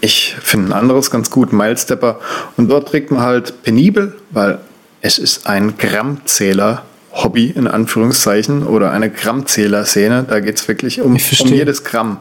[0.00, 2.20] Ich finde ein anderes ganz gut, Milestepper.
[2.56, 4.58] Und dort trägt man halt penibel, weil
[5.00, 10.26] es ist ein Grammzähler Hobby in Anführungszeichen oder eine Grammzähler-Szene.
[10.28, 12.18] Da geht es wirklich um, um jedes Gramm.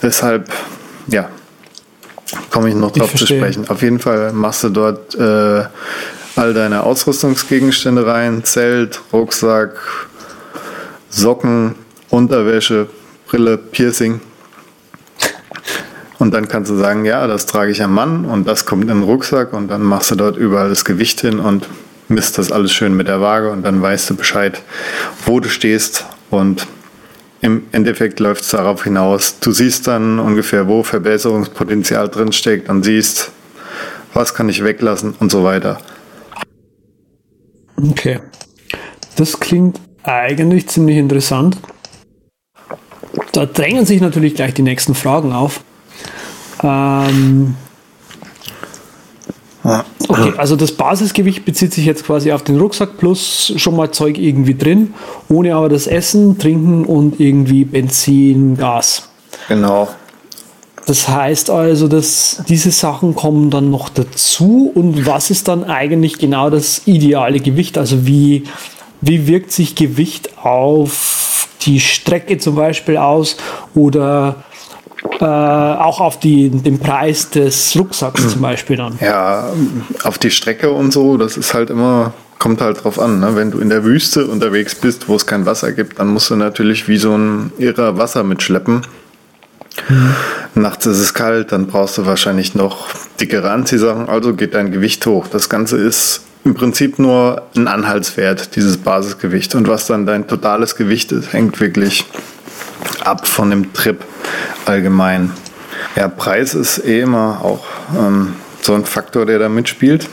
[0.00, 0.50] Deshalb,
[1.08, 1.28] ja,
[2.50, 3.68] komme ich noch drauf zu sprechen.
[3.68, 5.64] Auf jeden Fall machst du dort äh,
[6.36, 9.78] all deine Ausrüstungsgegenstände rein: Zelt, Rucksack,
[11.10, 11.74] Socken,
[12.10, 12.88] Unterwäsche,
[13.26, 14.20] Brille, Piercing.
[16.18, 18.88] Und dann kannst du sagen, ja, das trage ich am Mann und das kommt in
[18.88, 21.66] den Rucksack und dann machst du dort überall das Gewicht hin und
[22.08, 24.62] misst das alles schön mit der Waage und dann weißt du Bescheid,
[25.26, 26.66] wo du stehst und
[27.40, 29.40] im Endeffekt läuft es darauf hinaus.
[29.40, 33.32] Du siehst dann ungefähr, wo Verbesserungspotenzial drinsteckt und siehst,
[34.14, 35.78] was kann ich weglassen und so weiter.
[37.82, 38.20] Okay.
[39.16, 41.58] Das klingt eigentlich ziemlich interessant.
[43.32, 45.62] Da drängen sich natürlich gleich die nächsten Fragen auf.
[46.62, 47.56] Ähm,
[50.08, 54.18] Okay, also das Basisgewicht bezieht sich jetzt quasi auf den Rucksack plus schon mal Zeug
[54.18, 54.94] irgendwie drin,
[55.28, 59.08] ohne aber das Essen, Trinken und irgendwie Benzin, Gas.
[59.48, 59.88] Genau.
[60.86, 66.18] Das heißt also, dass diese Sachen kommen dann noch dazu und was ist dann eigentlich
[66.18, 67.78] genau das ideale Gewicht?
[67.78, 68.44] Also wie,
[69.00, 73.36] wie wirkt sich Gewicht auf die Strecke zum Beispiel aus
[73.74, 74.44] oder
[75.20, 78.98] äh, auch auf die, den Preis des Rucksacks zum Beispiel dann.
[79.00, 79.52] Ja,
[80.04, 83.20] auf die Strecke und so, das ist halt immer, kommt halt drauf an.
[83.20, 83.36] Ne?
[83.36, 86.36] Wenn du in der Wüste unterwegs bist, wo es kein Wasser gibt, dann musst du
[86.36, 88.82] natürlich wie so ein irrer Wasser mitschleppen.
[89.88, 90.14] Mhm.
[90.54, 92.88] Nachts ist es kalt, dann brauchst du wahrscheinlich noch
[93.20, 95.26] dickere Anziehsachen, also geht dein Gewicht hoch.
[95.28, 99.54] Das Ganze ist im Prinzip nur ein Anhaltswert, dieses Basisgewicht.
[99.54, 102.04] Und was dann dein totales Gewicht ist, hängt wirklich
[103.04, 104.04] ab von dem Trip
[104.66, 105.30] allgemein.
[105.96, 107.64] Ja, Preis ist eh immer auch
[107.96, 110.08] ähm, so ein Faktor, der da mitspielt.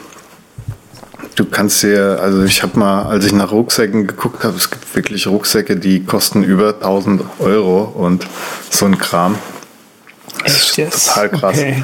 [1.36, 4.94] Du kannst dir, also ich habe mal, als ich nach Rucksäcken geguckt habe, es gibt
[4.96, 8.28] wirklich Rucksäcke, die kosten über 1000 Euro und
[8.70, 9.38] so ein Kram.
[10.50, 11.06] Das ist yes.
[11.06, 11.58] total krass.
[11.58, 11.84] Okay.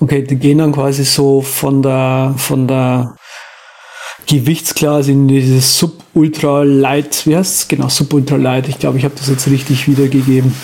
[0.00, 3.16] okay, die gehen dann quasi so von der, von der
[4.26, 7.68] Gewichtsklasse in dieses Sub-Ultra-Light, wie heißt es?
[7.68, 8.68] Genau, Sub-Ultra-Light.
[8.68, 10.54] Ich glaube, ich habe das jetzt richtig wiedergegeben.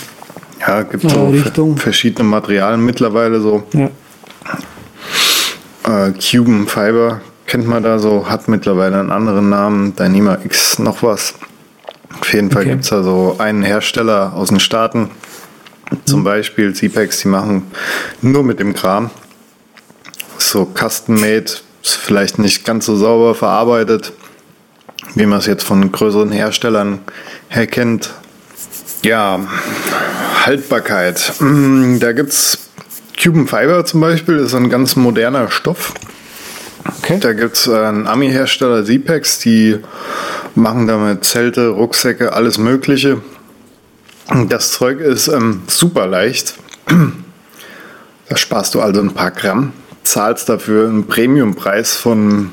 [0.60, 1.76] Ja, gibt so Richtung.
[1.76, 3.62] verschiedene Materialien mittlerweile so.
[3.72, 3.90] Ja.
[5.86, 11.02] Äh, Cuban Fiber kennt man da so, hat mittlerweile einen anderen Namen, Dyneema X noch
[11.02, 11.34] was.
[12.20, 12.70] Auf jeden Fall okay.
[12.70, 15.10] gibt es da so einen Hersteller aus den Staaten,
[16.04, 16.24] zum mhm.
[16.24, 17.64] Beispiel CPEX, die machen
[18.22, 19.10] nur mit dem Kram.
[20.38, 21.52] So custom-made
[21.82, 24.12] vielleicht nicht ganz so sauber verarbeitet,
[25.14, 27.00] wie man es jetzt von größeren Herstellern
[27.48, 28.10] her kennt.
[29.02, 29.40] Ja,
[30.44, 31.34] Haltbarkeit.
[31.40, 32.70] Mm, da gibt es
[33.22, 35.92] Cuban Fiber zum Beispiel, das ist ein ganz moderner Stoff.
[36.84, 37.18] Okay.
[37.20, 39.78] Da gibt es einen Ami-Hersteller, Zipex, die
[40.54, 43.20] machen damit Zelte, Rucksäcke, alles Mögliche.
[44.48, 46.54] Das Zeug ist ähm, super leicht.
[48.26, 52.52] Da sparst du also ein paar Gramm zahlst dafür einen Premiumpreis von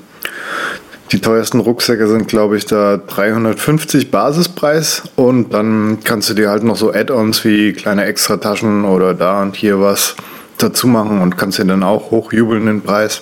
[1.11, 6.63] die teuersten Rucksäcke sind, glaube ich, da 350 Basispreis und dann kannst du dir halt
[6.63, 10.15] noch so Add-ons wie kleine Extrataschen oder da und hier was
[10.57, 13.21] dazu machen und kannst dir dann auch hochjubeln den Preis.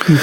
[0.00, 0.16] Okay.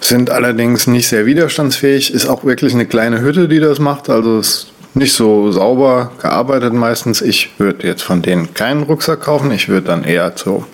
[0.00, 4.38] Sind allerdings nicht sehr widerstandsfähig, ist auch wirklich eine kleine Hütte, die das macht, also
[4.38, 7.20] ist nicht so sauber gearbeitet meistens.
[7.20, 10.64] Ich würde jetzt von denen keinen Rucksack kaufen, ich würde dann eher so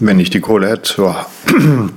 [0.00, 1.26] wenn ich die Kohle hätte, zur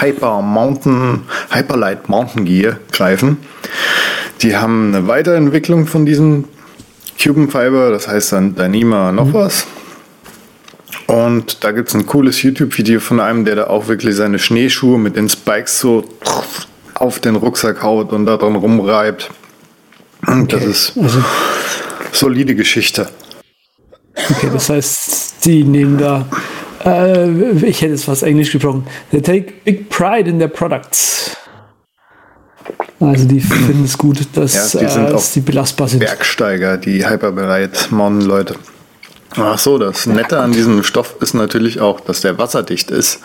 [0.00, 3.38] Hyper Mountain, Hyperlight Mountain Gear greifen.
[4.42, 6.44] Die haben eine Weiterentwicklung von diesem
[7.22, 9.34] Cuban Fiber, das heißt dann Dyneema noch mhm.
[9.34, 9.66] was.
[11.06, 14.98] Und da gibt es ein cooles YouTube-Video von einem, der da auch wirklich seine Schneeschuhe
[14.98, 16.04] mit den Spikes so
[16.94, 19.30] auf den Rucksack haut und da dran rumreibt.
[20.26, 20.46] Okay.
[20.48, 21.22] Das ist also,
[22.12, 23.08] solide Geschichte.
[24.14, 26.26] Okay, das heißt, die nehmen da
[26.84, 28.86] Äh, ich hätte jetzt fast Englisch gesprochen.
[29.10, 31.36] They take big pride in their products.
[32.98, 36.00] Also die finden es gut, dass, Ja, die sind äh, dass die belastbar sind.
[36.00, 38.56] Bergsteiger, die Hyperbereit Mountain-Leute.
[39.36, 43.20] Ach so, das Nette an diesem Stoff ist natürlich auch, dass der wasserdicht ist.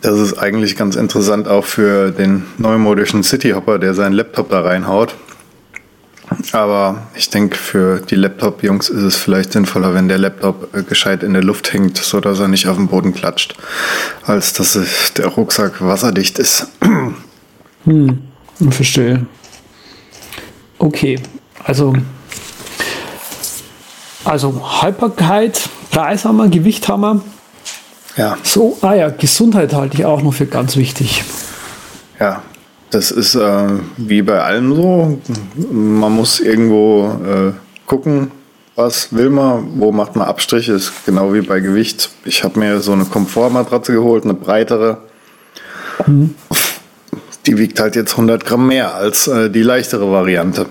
[0.00, 5.14] Das ist eigentlich ganz interessant auch für den neumodischen Cityhopper, der seinen Laptop da reinhaut.
[6.52, 11.22] Aber ich denke, für die Laptop-Jungs ist es vielleicht sinnvoller, wenn der Laptop äh, gescheit
[11.22, 13.54] in der Luft hängt, sodass er nicht auf den Boden klatscht,
[14.24, 14.78] als dass
[15.16, 16.68] der Rucksack wasserdicht ist.
[17.86, 19.26] Ich verstehe.
[20.78, 21.18] Okay,
[21.64, 21.94] also
[24.28, 27.22] also Haltbarkeit, Preis haben wir, Gewicht haben wir.
[28.18, 31.22] Ja, So, ah ja, Gesundheit halte ich auch noch für ganz wichtig.
[32.18, 32.42] Ja,
[32.90, 35.20] das ist äh, wie bei allem so.
[35.70, 37.52] Man muss irgendwo äh,
[37.86, 38.32] gucken,
[38.74, 42.10] was will man, wo macht man Abstriche, ist genau wie bei Gewicht.
[42.24, 44.98] Ich habe mir so eine Komfortmatratze geholt, eine breitere.
[47.46, 50.66] Die wiegt halt jetzt 100 Gramm mehr als äh, die leichtere Variante.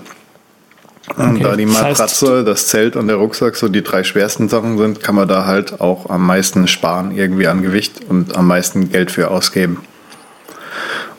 [1.16, 4.78] Und Okay, da die Matratze, das Zelt und der Rucksack so die drei schwersten Sachen
[4.78, 8.90] sind, kann man da halt auch am meisten sparen irgendwie an Gewicht und am meisten
[8.90, 9.80] Geld für ausgeben.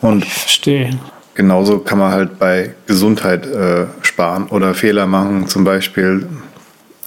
[0.01, 0.97] Und Ich verstehe.
[1.35, 5.47] Genauso kann man halt bei Gesundheit äh, sparen oder Fehler machen.
[5.47, 6.27] Zum Beispiel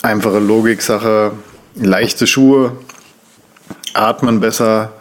[0.00, 1.32] einfache Logiksache,
[1.74, 2.72] leichte Schuhe,
[3.94, 4.92] atmen besser,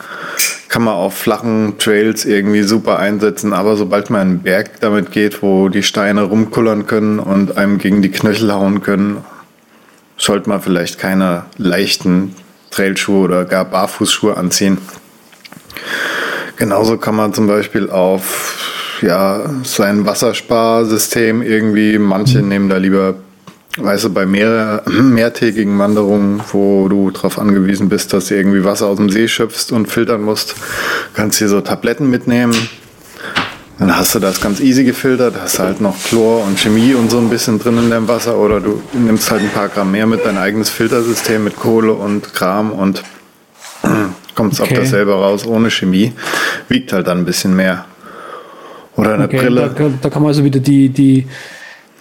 [0.72, 3.52] kann man auf flachen Trails irgendwie super einsetzen.
[3.52, 8.02] Aber sobald man einen Berg damit geht, wo die Steine rumkullern können und einem gegen
[8.02, 9.18] die Knöchel hauen können,
[10.18, 12.36] sollte man vielleicht keine leichten
[12.70, 14.78] Trailschuhe oder gar Barfußschuhe anziehen.
[16.56, 23.16] Genauso kann man zum Beispiel auf ja, sein Wassersparsystem irgendwie, manche nehmen da lieber,
[23.78, 28.88] weißt du, bei mehr, mehrtägigen Wanderungen, wo du darauf angewiesen bist, dass du irgendwie Wasser
[28.88, 30.56] aus dem See schöpfst und filtern musst,
[31.14, 32.54] kannst hier so Tabletten mitnehmen.
[33.80, 37.18] Dann hast du das ganz easy gefiltert, hast halt noch Chlor und Chemie und so
[37.18, 40.24] ein bisschen drin in deinem Wasser oder du nimmst halt ein paar Gramm mehr mit
[40.24, 43.02] dein eigenes Filtersystem mit Kohle und Kram und
[44.36, 44.82] kommst auf Okay.
[44.82, 46.14] dasselbe raus ohne Chemie.
[46.70, 47.86] Wiegt halt dann ein bisschen mehr.
[48.98, 49.72] Oder eine Okay, da, Brille.
[49.76, 51.26] kann- da kann man also wieder die, die,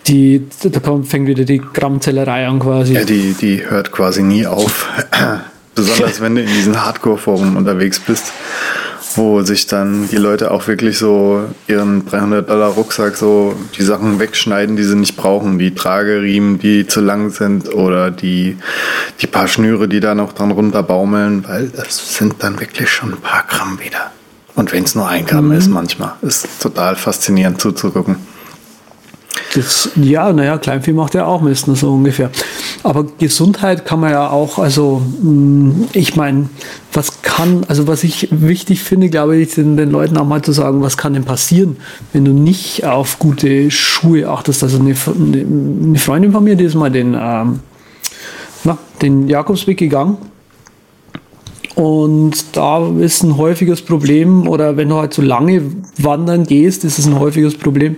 [0.07, 2.95] die, da kommt, fängt wieder die Grammzellerei an quasi.
[2.95, 4.89] Ja, die, die hört quasi nie auf.
[5.75, 8.33] Besonders wenn du in diesen Hardcore-Foren unterwegs bist,
[9.17, 14.83] wo sich dann die Leute auch wirklich so ihren 300-Dollar-Rucksack so die Sachen wegschneiden, die
[14.83, 15.59] sie nicht brauchen.
[15.59, 18.57] Die Trageriemen, die zu lang sind oder die,
[19.21, 23.21] die paar Schnüre, die da noch dran runterbaumeln, weil das sind dann wirklich schon ein
[23.21, 24.11] paar Gramm wieder.
[24.57, 28.17] Und wenn es nur ein Gramm ist manchmal, ist total faszinierend zuzugucken.
[29.55, 32.31] Das, ja, naja, Kleinvieh macht ja auch Mist, ne, so ungefähr.
[32.85, 36.49] Aber Gesundheit kann man ja auch, also mh, ich meine,
[36.93, 40.53] was kann, also was ich wichtig finde, glaube ich, den, den Leuten auch mal zu
[40.53, 41.79] sagen, was kann denn passieren,
[42.13, 44.63] wenn du nicht auf gute Schuhe achtest.
[44.63, 45.47] Also eine, eine,
[45.85, 47.61] eine Freundin von mir, die ist mal den, ähm,
[48.65, 50.19] na, den Jakobsweg gegangen.
[51.75, 55.63] Und da ist ein häufiges Problem, oder wenn du halt so lange
[55.99, 57.97] wandern gehst, ist es ein häufiges Problem,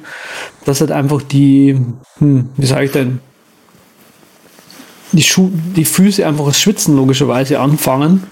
[0.65, 1.79] dass halt einfach die,
[2.19, 3.21] hm, wie sage ich denn,
[5.13, 8.25] die, Schuh, die Füße einfach das Schwitzen logischerweise anfangen.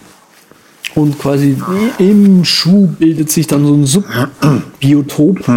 [0.94, 1.56] Und quasi
[1.98, 5.48] im Schuh bildet sich dann so ein Subbiotop.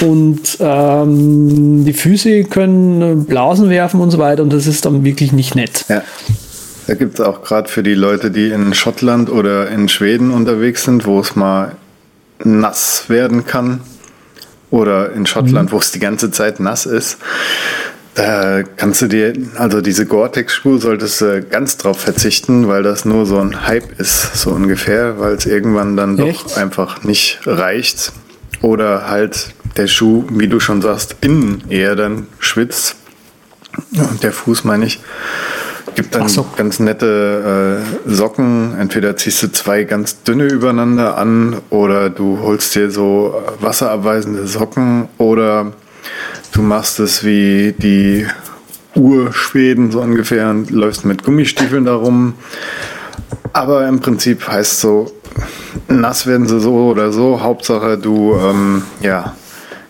[0.00, 4.42] Und ähm, die Füße können Blasen werfen und so weiter.
[4.42, 5.84] Und das ist dann wirklich nicht nett.
[5.88, 6.02] Ja.
[6.88, 10.84] Da gibt es auch gerade für die Leute, die in Schottland oder in Schweden unterwegs
[10.84, 11.76] sind, wo es mal
[12.42, 13.80] nass werden kann.
[14.70, 17.18] Oder in Schottland, wo es die ganze Zeit nass ist.
[18.14, 23.26] Da kannst du dir, also diese Gore-Tex-Schuhe solltest du ganz drauf verzichten, weil das nur
[23.26, 26.56] so ein Hype ist, so ungefähr, weil es irgendwann dann doch Echt?
[26.56, 28.12] einfach nicht reicht.
[28.62, 32.96] Oder halt der Schuh, wie du schon sagst, innen eher dann schwitzt.
[33.92, 35.00] Und der Fuß meine ich.
[35.98, 36.46] Gibt dann so.
[36.56, 38.76] ganz nette äh, Socken.
[38.78, 45.08] Entweder ziehst du zwei ganz dünne übereinander an oder du holst dir so wasserabweisende Socken
[45.18, 45.72] oder
[46.52, 48.26] du machst es wie die
[48.94, 52.34] Urschweden so ungefähr und läufst mit Gummistiefeln darum.
[53.52, 55.10] Aber im Prinzip heißt so,
[55.88, 57.40] nass werden sie so oder so.
[57.40, 59.34] Hauptsache du, ähm, ja,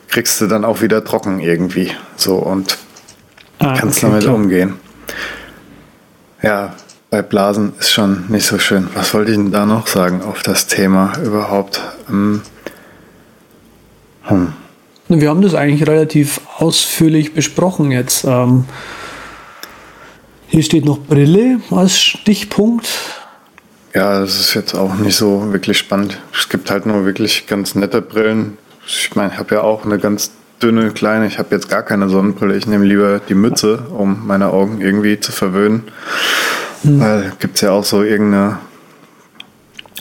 [0.08, 1.90] kriegst du dann auch wieder trocken irgendwie.
[2.16, 2.78] So und
[3.60, 4.34] Ah, kannst okay, damit klar.
[4.36, 4.74] umgehen.
[6.42, 6.74] Ja,
[7.10, 8.88] bei Blasen ist schon nicht so schön.
[8.94, 11.80] Was wollte ich denn da noch sagen auf das Thema überhaupt?
[12.08, 12.42] Ähm,
[14.22, 14.52] hm.
[15.08, 18.24] Wir haben das eigentlich relativ ausführlich besprochen jetzt.
[18.24, 18.66] Ähm,
[20.48, 22.86] hier steht noch Brille als Stichpunkt.
[23.94, 26.18] Ja, das ist jetzt auch nicht so wirklich spannend.
[26.32, 28.58] Es gibt halt nur wirklich ganz nette Brillen.
[28.86, 30.30] Ich meine, ich habe ja auch eine ganz
[30.62, 31.26] dünne, kleine.
[31.26, 32.56] Ich habe jetzt gar keine Sonnenbrille.
[32.56, 35.84] Ich nehme lieber die Mütze, um meine Augen irgendwie zu verwöhnen.
[36.82, 37.00] Hm.
[37.00, 38.58] Weil gibt es ja auch so irgendeine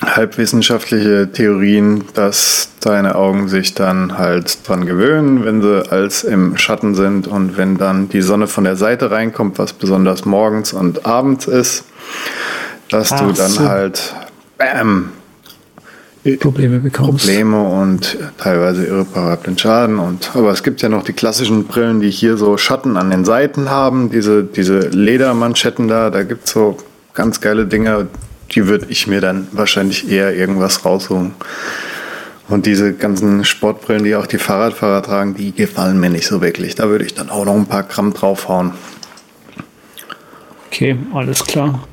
[0.02, 6.94] halbwissenschaftliche Theorien, dass deine Augen sich dann halt dran gewöhnen, wenn sie als im Schatten
[6.94, 11.48] sind und wenn dann die Sonne von der Seite reinkommt, was besonders morgens und abends
[11.48, 11.86] ist,
[12.90, 13.68] dass Ach du dann so.
[13.68, 14.16] halt
[14.58, 15.12] bam,
[16.36, 17.26] Probleme bekommst.
[17.26, 20.00] Probleme und teilweise irreparablen Schaden.
[20.00, 23.24] Und, aber es gibt ja noch die klassischen Brillen, die hier so Schatten an den
[23.24, 26.78] Seiten haben, diese, diese Ledermanschetten da, da gibt es so
[27.14, 28.08] ganz geile Dinge,
[28.52, 31.34] die würde ich mir dann wahrscheinlich eher irgendwas rausholen.
[32.50, 36.76] Und diese ganzen Sportbrillen, die auch die Fahrradfahrer tragen, die gefallen mir nicht so wirklich.
[36.76, 38.72] Da würde ich dann auch noch ein paar Gramm draufhauen.
[40.68, 41.88] Okay, alles klar.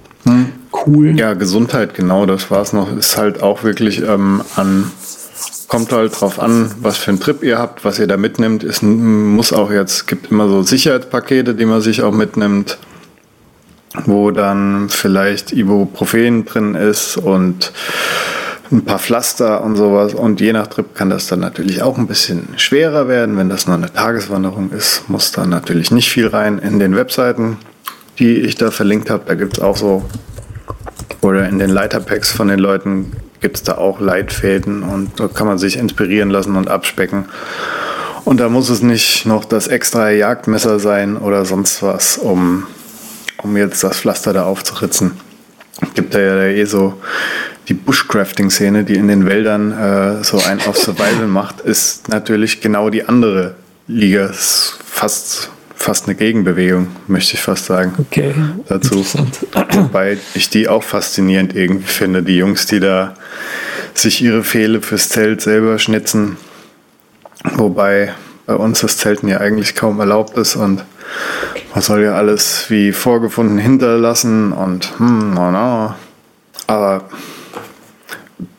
[0.87, 1.19] Cool.
[1.19, 2.95] Ja, Gesundheit, genau, das war es noch.
[2.97, 4.91] Ist halt auch wirklich ähm, an,
[5.69, 8.65] kommt halt drauf an, was für einen Trip ihr habt, was ihr da mitnimmt.
[8.65, 12.79] Es muss auch jetzt, gibt immer so Sicherheitspakete, die man sich auch mitnimmt
[14.07, 17.73] wo dann vielleicht Ibuprofen drin ist und
[18.73, 20.15] ein paar Pflaster und sowas.
[20.15, 23.37] Und je nach Trip kann das dann natürlich auch ein bisschen schwerer werden.
[23.37, 26.59] Wenn das nur eine Tageswanderung ist, muss da natürlich nicht viel rein.
[26.59, 27.59] In den Webseiten,
[28.19, 30.05] die ich da verlinkt habe, da gibt es auch so,
[31.21, 35.47] oder in den Leiterpacks von den Leuten gibt es da auch Leitfäden und da kann
[35.47, 37.27] man sich inspirieren lassen und abspecken.
[38.25, 42.67] Und da muss es nicht noch das extra Jagdmesser sein oder sonst was, um
[43.45, 45.13] um jetzt das Pflaster da aufzuritzen.
[45.95, 46.95] Gibt da ja eh so
[47.69, 52.91] die Bushcrafting-Szene, die in den Wäldern äh, so ein auf Survival macht, ist natürlich genau
[52.91, 53.55] die andere
[53.87, 54.27] Liga.
[54.27, 57.95] Ist fast, fast eine Gegenbewegung, möchte ich fast sagen.
[57.99, 58.35] Okay.
[58.69, 59.05] Dazu.
[59.73, 63.15] Wobei ich die auch faszinierend irgendwie finde, die Jungs, die da
[63.95, 66.37] sich ihre Pfähle fürs Zelt selber schnitzen.
[67.57, 68.13] Wobei
[68.47, 70.85] bei uns das Zelten ja eigentlich kaum erlaubt ist und
[71.73, 75.95] man soll ja alles wie vorgefunden hinterlassen und hm, no, no.
[76.67, 77.05] Aber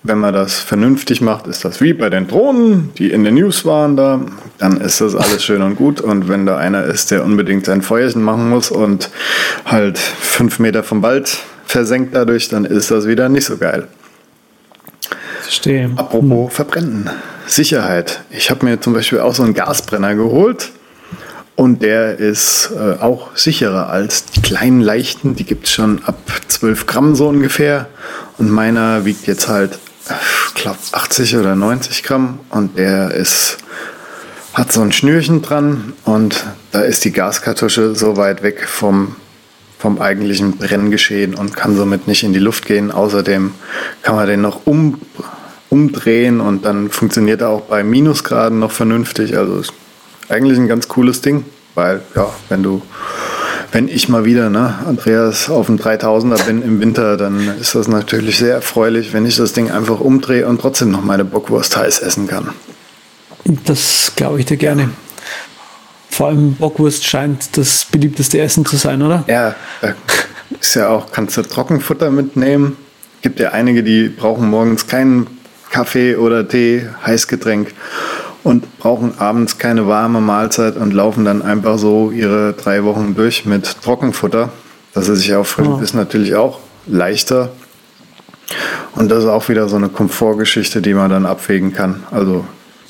[0.05, 3.65] wenn man das vernünftig macht, ist das wie bei den Drohnen, die in den News
[3.65, 4.21] waren da,
[4.57, 5.99] dann ist das alles schön und gut.
[6.01, 9.09] Und wenn da einer ist, der unbedingt sein Feuerchen machen muss und
[9.65, 13.87] halt fünf Meter vom Wald versenkt dadurch, dann ist das wieder nicht so geil.
[15.41, 15.91] Verstehe.
[15.95, 16.51] Apropos hm.
[16.51, 17.09] Verbrennen.
[17.47, 18.21] Sicherheit.
[18.31, 20.71] Ich habe mir zum Beispiel auch so einen Gasbrenner geholt
[21.55, 25.35] und der ist äh, auch sicherer als die kleinen leichten.
[25.35, 27.87] Die gibt es schon ab 12 Gramm so ungefähr.
[28.37, 29.79] Und meiner wiegt jetzt halt,
[30.55, 32.39] ich glaube, 80 oder 90 Gramm.
[32.49, 33.57] Und der ist,
[34.53, 35.93] hat so ein Schnürchen dran.
[36.03, 39.15] Und da ist die Gaskartusche so weit weg vom,
[39.79, 42.91] vom eigentlichen Brenngeschehen und kann somit nicht in die Luft gehen.
[42.91, 43.53] Außerdem
[44.01, 45.01] kann man den noch um,
[45.69, 49.37] umdrehen und dann funktioniert er auch bei Minusgraden noch vernünftig.
[49.37, 49.61] Also
[50.29, 52.81] eigentlich ein ganz cooles Ding, weil ja, wenn du
[53.71, 57.87] wenn ich mal wieder, ne, Andreas, auf dem 3000er bin im Winter, dann ist das
[57.87, 61.99] natürlich sehr erfreulich, wenn ich das Ding einfach umdrehe und trotzdem noch meine Bockwurst heiß
[61.99, 62.49] essen kann.
[63.65, 64.89] Das glaube ich dir gerne.
[66.09, 69.23] Vor allem Bockwurst scheint das beliebteste Essen zu sein, oder?
[69.27, 69.55] Ja,
[70.59, 72.77] ist ja auch, kannst du Trockenfutter mitnehmen.
[73.21, 75.27] Gibt ja einige, die brauchen morgens keinen
[75.71, 77.73] Kaffee oder Tee, Heißgetränk
[78.45, 83.43] und brauchen abends keine warme Mahlzeit und laufen dann einfach so ihre drei Wochen durch
[83.45, 84.51] mit Trockenfutter.
[84.93, 85.79] Das ist sich auffrisst, oh.
[85.79, 87.49] ist natürlich auch leichter.
[88.93, 92.03] Und das ist auch wieder so eine Komfortgeschichte, die man dann abwägen kann.
[92.11, 92.45] Also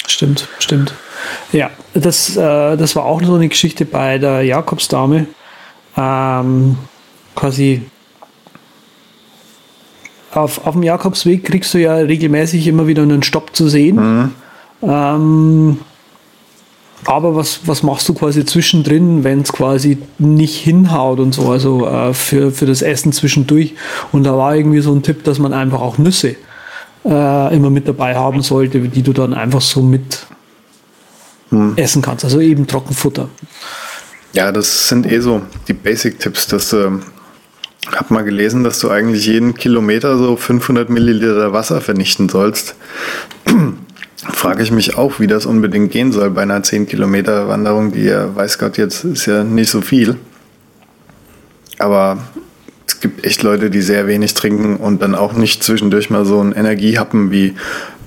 [0.05, 0.93] stimmt, stimmt.
[1.53, 5.25] Ja, das, äh, das war auch so eine Geschichte bei der Jakobsdame.
[5.95, 6.77] Ähm,
[7.33, 7.83] quasi
[10.33, 13.95] auf, auf dem Jakobsweg kriegst du ja regelmäßig immer wieder einen Stopp zu sehen.
[13.95, 14.31] Mhm.
[14.85, 15.79] Ähm,
[17.05, 21.87] aber was, was machst du quasi zwischendrin, wenn es quasi nicht hinhaut und so, also
[21.87, 23.75] äh, für, für das Essen zwischendurch?
[24.11, 26.35] Und da war irgendwie so ein Tipp, dass man einfach auch Nüsse
[27.05, 30.25] äh, immer mit dabei haben sollte, die du dann einfach so mit
[31.49, 31.73] hm.
[31.75, 32.25] essen kannst.
[32.25, 33.29] Also eben Trockenfutter.
[34.33, 37.03] Ja, das sind eh so die Basic-Tipps, dass du, ähm,
[37.91, 42.75] hab mal gelesen, dass du eigentlich jeden Kilometer so 500 Milliliter Wasser vernichten sollst
[44.31, 48.03] frage ich mich auch, wie das unbedingt gehen soll bei einer 10 Kilometer Wanderung, die
[48.03, 50.17] ja, weiß Gott, jetzt ist ja nicht so viel.
[51.79, 52.17] Aber
[52.87, 56.41] es gibt echt Leute, die sehr wenig trinken und dann auch nicht zwischendurch mal so
[56.41, 57.55] ein Energiehappen wie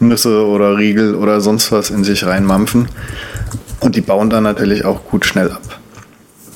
[0.01, 2.89] Nüsse oder Riegel oder sonst was in sich reinmampfen.
[3.81, 5.81] Und die bauen dann natürlich auch gut schnell ab.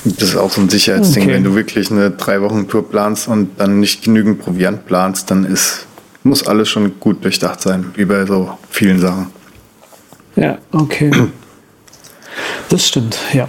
[0.05, 1.25] Das ist auch so ein Sicherheitsding.
[1.25, 1.35] Okay.
[1.35, 5.45] Wenn du wirklich eine drei Wochen Tour planst und dann nicht genügend Proviant planst, dann
[5.45, 5.87] ist,
[6.25, 9.42] muss alles schon gut durchdacht sein, wie bei so vielen Sachen.
[10.37, 11.11] Ja, okay.
[12.69, 13.49] Das stimmt, ja.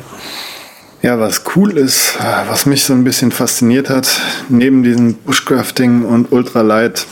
[1.02, 2.18] Ja, was cool ist,
[2.48, 4.08] was mich so ein bisschen fasziniert hat,
[4.48, 7.06] neben diesem Bushcrafting und Ultralight,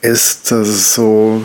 [0.00, 1.42] ist, dass es so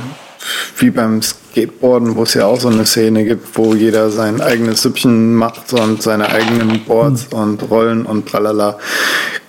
[0.77, 4.81] wie beim Skateboarden, wo es ja auch so eine Szene gibt, wo jeder sein eigenes
[4.81, 8.77] Süppchen macht und seine eigenen Boards und Rollen und tralala.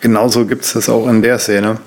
[0.00, 1.78] Genauso gibt es das auch in der Szene.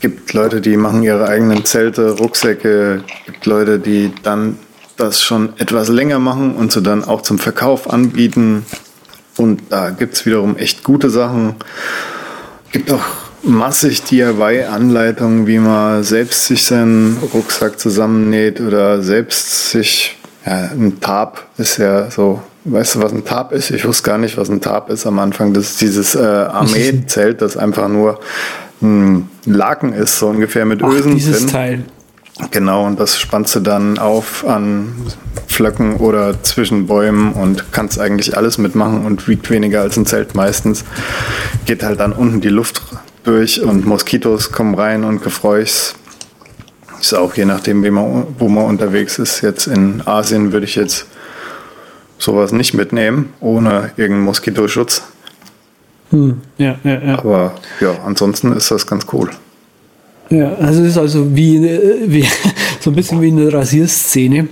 [0.00, 4.58] Gibt Leute, die machen ihre eigenen Zelte, Rucksäcke, gibt Leute, die dann
[4.96, 8.64] das schon etwas länger machen und sie dann auch zum Verkauf anbieten.
[9.36, 11.56] Und da gibt es wiederum echt gute Sachen.
[12.72, 13.04] Gibt auch
[13.42, 21.46] massig DIY-Anleitungen, wie man selbst sich seinen Rucksack zusammennäht oder selbst sich, ja, ein Tarp
[21.58, 23.70] ist ja so, weißt du, was ein Tarp ist?
[23.70, 25.52] Ich wusste gar nicht, was ein Tarp ist am Anfang.
[25.52, 28.20] Das ist dieses äh, Armeezelt, das einfach nur
[28.82, 31.48] ein Laken ist, so ungefähr mit Ach, Ösen dieses drin.
[31.48, 31.84] Teil.
[32.50, 34.94] Genau, und das spannst du dann auf an
[35.46, 40.34] Flöcken oder zwischen Bäumen und kannst eigentlich alles mitmachen und wiegt weniger als ein Zelt
[40.34, 40.84] meistens.
[41.64, 42.82] Geht halt dann unten die Luft
[43.24, 45.94] durch und Moskitos kommen rein und Gefräuchs.
[47.00, 49.40] Ist auch je nachdem, wie man, wo man unterwegs ist.
[49.40, 51.06] Jetzt in Asien würde ich jetzt
[52.18, 55.02] sowas nicht mitnehmen, ohne irgendeinen Moskitoschutz.
[56.10, 57.18] Hm, ja, ja, ja.
[57.18, 59.30] Aber ja, ansonsten ist das ganz cool.
[60.28, 62.26] Ja, also es ist also wie, äh, wie
[62.80, 64.48] so ein bisschen wie eine Rasierszene.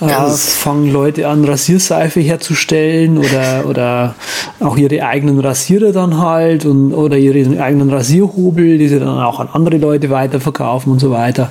[0.00, 4.14] Äh, fangen Leute an, Rasierseife herzustellen oder, oder
[4.58, 9.38] auch ihre eigenen Rasierer dann halt und, oder ihre eigenen Rasierhobel, die sie dann auch
[9.38, 11.50] an andere Leute weiterverkaufen und so weiter.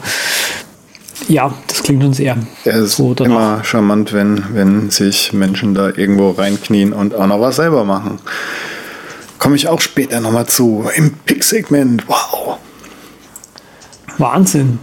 [1.29, 3.31] Ja, das klingt sehr Ja, es ist so danach.
[3.31, 8.19] immer charmant, wenn, wenn sich Menschen da irgendwo reinknien und auch noch was selber machen.
[9.37, 10.85] Komme ich auch später nochmal zu.
[10.95, 12.07] Im Pick-Segment.
[12.07, 12.57] Wow.
[14.21, 14.79] Wahnsinn.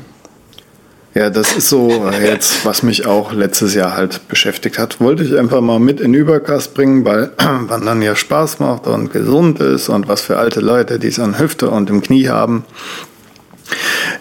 [1.14, 5.00] Ja, das ist so äh, jetzt, was mich auch letztes Jahr halt beschäftigt hat.
[5.00, 9.60] Wollte ich einfach mal mit in Übercast bringen, weil Wandern ja Spaß macht und gesund
[9.60, 12.64] ist und was für alte Leute, die es an Hüfte und im Knie haben.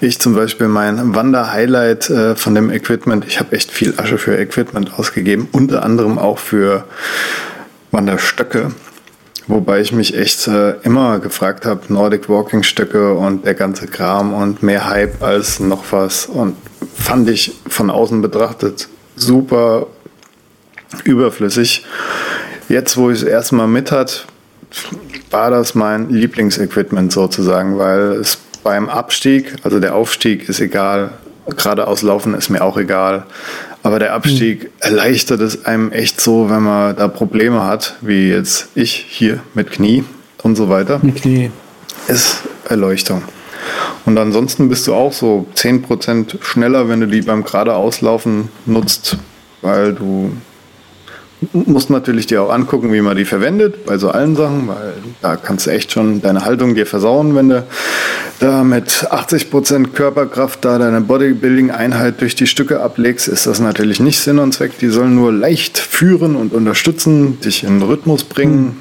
[0.01, 3.25] Ich zum Beispiel mein Wander-Highlight äh, von dem Equipment.
[3.27, 6.85] Ich habe echt viel Asche für Equipment ausgegeben, unter anderem auch für
[7.91, 8.71] Wanderstöcke.
[9.47, 14.33] Wobei ich mich echt äh, immer gefragt habe, Nordic Walking Stöcke und der ganze Kram
[14.33, 16.25] und mehr Hype als noch was.
[16.25, 16.57] Und
[16.93, 19.87] fand ich von außen betrachtet super
[21.05, 21.85] überflüssig.
[22.67, 24.27] Jetzt, wo ich es erstmal mit hat,
[25.31, 31.11] war das mein Lieblingsequipment sozusagen, weil es beim Abstieg, also der Aufstieg ist egal,
[31.55, 33.25] geradeaus laufen ist mir auch egal,
[33.87, 38.67] aber der Abstieg erleichtert es einem echt so, wenn man da Probleme hat, wie jetzt
[38.75, 40.03] ich hier mit Knie
[40.43, 41.51] und so weiter, Mit Knie.
[42.09, 43.21] ist Erleuchtung.
[44.05, 49.15] Und ansonsten bist du auch so 10% schneller, wenn du die beim geradeauslaufen nutzt,
[49.61, 50.33] weil du
[51.53, 55.35] musst natürlich dir auch angucken, wie man die verwendet, bei so allen Sachen, weil da
[55.35, 57.63] kannst du echt schon deine Haltung dir versauen, wenn du
[58.39, 64.19] da mit 80% Körperkraft da deine Bodybuilding-Einheit durch die Stücke ablegst, ist das natürlich nicht
[64.19, 64.77] Sinn und Zweck.
[64.79, 68.77] Die sollen nur leicht führen und unterstützen, dich in den Rhythmus bringen.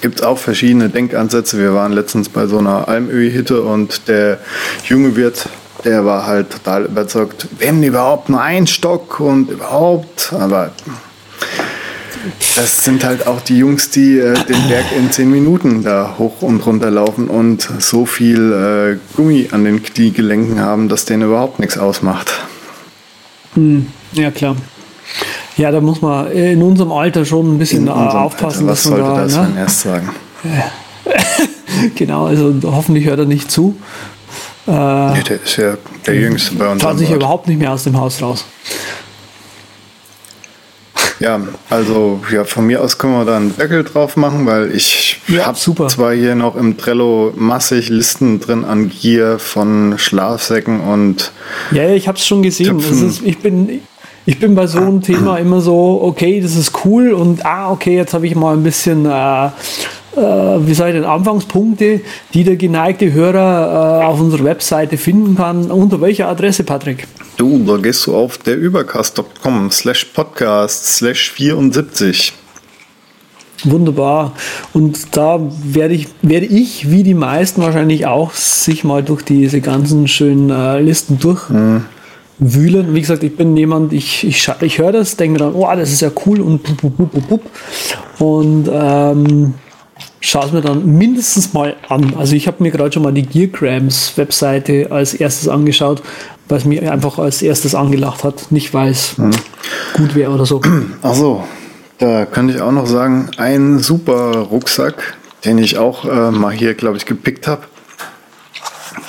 [0.00, 1.58] Gibt es auch verschiedene Denkansätze.
[1.58, 4.38] Wir waren letztens bei so einer Almöhi-Hitte und der
[4.84, 5.48] junge Wirt,
[5.84, 10.72] der war halt total überzeugt, wenn überhaupt nur ein Stock und überhaupt, aber
[12.56, 16.42] das sind halt auch die Jungs, die äh, den Berg in zehn Minuten da hoch
[16.42, 21.58] und runter laufen und so viel äh, Gummi an den Kniegelenken haben, dass denen überhaupt
[21.58, 22.32] nichts ausmacht.
[24.12, 24.56] Ja, klar.
[25.56, 28.90] Ja, da muss man in unserem Alter schon ein bisschen äh, aufpassen, Alter, was dass
[28.90, 29.46] man sollte da, das ne?
[29.48, 30.10] denn erst sagen?
[31.94, 33.74] Genau, also hoffentlich hört er nicht zu.
[34.66, 36.82] Nee, der ist ja der Jüngste bei uns.
[36.82, 38.44] Traut sich überhaupt nicht mehr aus dem Haus raus.
[41.20, 45.20] Ja, also ja, von mir aus können wir da einen Deckel drauf machen, weil ich
[45.28, 51.30] Ja, habe zwar hier noch im Trello massig Listen drin an Gier von Schlafsäcken und
[51.72, 52.78] Ja, ich habe es schon gesehen.
[52.78, 53.80] Ist, ich, bin,
[54.24, 57.96] ich bin bei so einem Thema immer so, okay, das ist cool und ah, okay,
[57.96, 59.50] jetzt habe ich mal ein bisschen, äh, äh,
[60.16, 62.00] wie soll ich denn, Anfangspunkte,
[62.32, 65.70] die der geneigte Hörer äh, auf unserer Webseite finden kann.
[65.70, 67.06] Unter welcher Adresse, Patrick?
[67.40, 72.32] Du, gehst du auf derübercast.com slash podcast slash 74.
[73.64, 74.32] Wunderbar.
[74.72, 79.60] Und da werde ich, werde ich, wie die meisten wahrscheinlich auch, sich mal durch diese
[79.60, 81.50] ganzen schönen äh, Listen durch
[82.40, 82.94] wühlen.
[82.94, 85.92] Wie gesagt, ich bin jemand, ich, ich, ich höre das, denke mir dann, oh, das
[85.92, 87.42] ist ja cool und bup, bup, bup.
[88.18, 89.54] Und ähm,
[90.20, 92.14] schaue es mir dann mindestens mal an.
[92.16, 96.02] Also ich habe mir gerade schon mal die Geargrams Webseite als erstes angeschaut,
[96.58, 98.50] es mir einfach als erstes angelacht hat.
[98.50, 99.30] Nicht weil es hm.
[99.94, 100.60] gut wäre oder so.
[101.02, 101.44] Ach so,
[101.98, 106.74] da könnte ich auch noch sagen, ein super Rucksack, den ich auch äh, mal hier,
[106.74, 107.62] glaube ich, gepickt habe.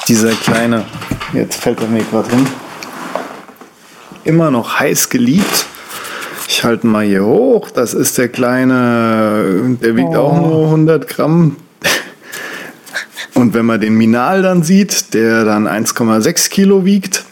[0.08, 0.86] Dieser kleine,
[1.34, 2.48] jetzt fällt er mir gerade hin,
[4.24, 5.66] immer noch heiß geliebt
[6.52, 7.72] ich halte mal hier hoch.
[7.72, 10.18] Das ist der kleine, der wiegt oh.
[10.18, 11.56] auch nur 100 Gramm.
[13.34, 17.24] Und wenn man den Minal dann sieht, der dann 1,6 Kilo wiegt,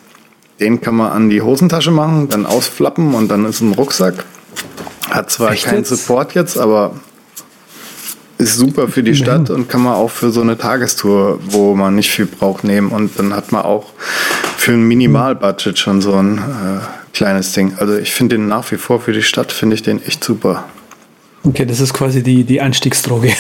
[0.60, 4.26] den kann man an die Hosentasche machen, dann ausflappen und dann ist ein Rucksack.
[5.10, 5.90] Hat zwar Echt keinen jetzt?
[5.90, 6.94] Support jetzt, aber
[8.38, 11.96] ist super für die Stadt und kann man auch für so eine Tagestour, wo man
[11.96, 12.90] nicht viel braucht, nehmen.
[12.90, 13.88] Und dann hat man auch
[14.58, 17.74] für ein Minimalbudget schon so ein äh, kleines Ding.
[17.80, 20.64] Also ich finde den nach wie vor für die Stadt, finde ich den echt super.
[21.50, 23.34] Okay, das ist quasi die, die Einstiegsdroge.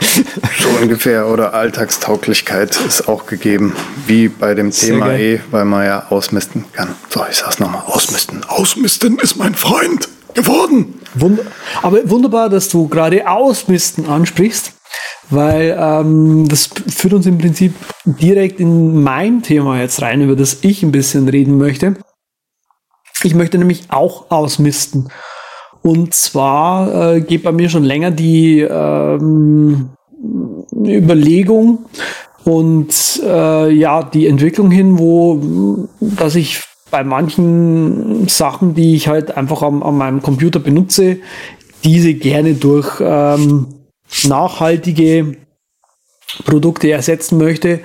[0.60, 1.26] so ungefähr.
[1.26, 3.74] Oder Alltagstauglichkeit ist auch gegeben,
[4.06, 5.20] wie bei dem Sehr Thema geil.
[5.20, 6.94] eh, weil man ja ausmisten kann.
[7.08, 8.44] So, ich sag's nochmal, ausmisten.
[8.44, 11.00] Ausmisten ist mein Freund geworden.
[11.14, 11.40] Wund
[11.80, 14.72] aber wunderbar, dass du gerade Ausmisten ansprichst,
[15.30, 17.72] weil ähm, das führt uns im Prinzip
[18.04, 21.96] direkt in mein Thema jetzt rein, über das ich ein bisschen reden möchte.
[23.22, 25.08] Ich möchte nämlich auch ausmisten.
[25.82, 29.90] Und zwar äh, geht bei mir schon länger die ähm,
[30.74, 31.86] Überlegung
[32.44, 39.36] und äh, ja, die Entwicklung hin, wo dass ich bei manchen Sachen, die ich halt
[39.36, 41.18] einfach am, an meinem Computer benutze,
[41.84, 43.66] diese gerne durch ähm,
[44.24, 45.36] nachhaltige
[46.44, 47.80] Produkte ersetzen möchte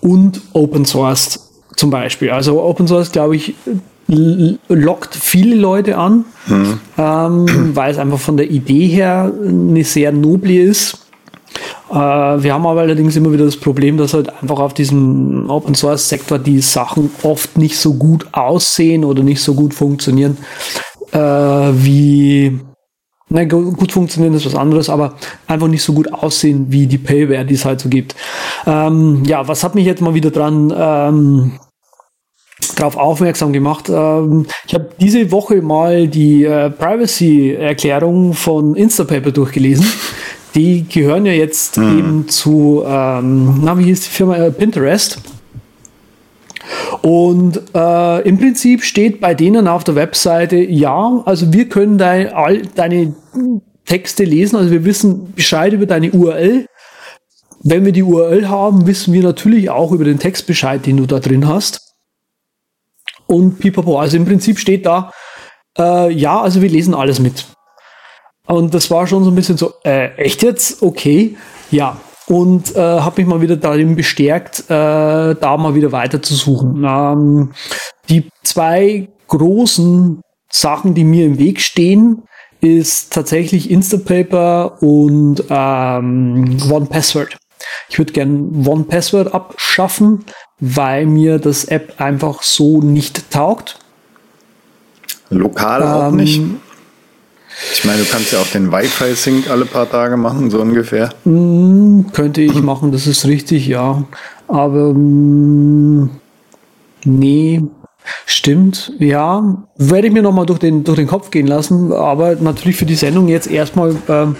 [0.00, 2.30] und Open Source zum Beispiel.
[2.30, 3.54] Also Open Source, glaube ich,
[4.68, 6.80] lockt viele Leute an, mhm.
[6.98, 11.06] ähm, weil es einfach von der Idee her eine sehr noble ist.
[11.90, 15.74] Äh, wir haben aber allerdings immer wieder das Problem, dass halt einfach auf diesem Open
[15.74, 20.36] Source Sektor die Sachen oft nicht so gut aussehen oder nicht so gut funktionieren,
[21.12, 22.58] äh, wie
[23.32, 25.14] na, gut funktionieren ist was anderes, aber
[25.46, 28.16] einfach nicht so gut aussehen wie die Payware, die es halt so gibt.
[28.66, 31.52] Ähm, ja, was hat mich jetzt mal wieder dran ähm,
[32.80, 33.88] darauf aufmerksam gemacht.
[33.88, 39.86] Ähm, ich habe diese Woche mal die äh, Privacy-Erklärung von Instapaper durchgelesen.
[40.54, 41.98] Die gehören ja jetzt mhm.
[41.98, 44.36] eben zu, ähm, na, wie hieß die Firma?
[44.36, 45.18] Äh, Pinterest.
[47.02, 52.32] Und äh, im Prinzip steht bei denen auf der Webseite, ja, also wir können dein,
[52.32, 53.14] all deine
[53.86, 56.66] Texte lesen, also wir wissen Bescheid über deine URL.
[57.62, 61.06] Wenn wir die URL haben, wissen wir natürlich auch über den Text Bescheid, den du
[61.06, 61.89] da drin hast
[63.30, 63.98] und pipapo.
[63.98, 65.12] Also im Prinzip steht da,
[65.78, 67.46] äh, ja, also wir lesen alles mit.
[68.46, 70.82] Und das war schon so ein bisschen so, äh, echt jetzt?
[70.82, 71.36] Okay,
[71.70, 71.96] ja.
[72.26, 76.84] Und äh, habe mich mal wieder darin bestärkt, äh, da mal wieder weiter zu suchen.
[76.84, 77.52] Ähm,
[78.08, 80.20] die zwei großen
[80.50, 82.22] Sachen, die mir im Weg stehen,
[82.60, 87.36] ist tatsächlich Instapaper und ähm, One Password.
[87.88, 90.24] Ich würde gern One Password abschaffen,
[90.60, 93.78] weil mir das App einfach so nicht taugt.
[95.30, 96.42] Lokal ähm, auch nicht?
[97.72, 101.10] Ich meine, du kannst ja auch den Wi-Fi-Sync alle paar Tage machen, so ungefähr.
[101.24, 104.04] Mm, könnte ich machen, das ist richtig, ja.
[104.48, 106.10] Aber mm,
[107.04, 107.62] nee,
[108.26, 109.66] Stimmt, ja.
[109.76, 111.92] Werde ich mir nochmal durch den, durch den Kopf gehen lassen.
[111.92, 114.36] Aber natürlich für die Sendung jetzt erstmal, ähm,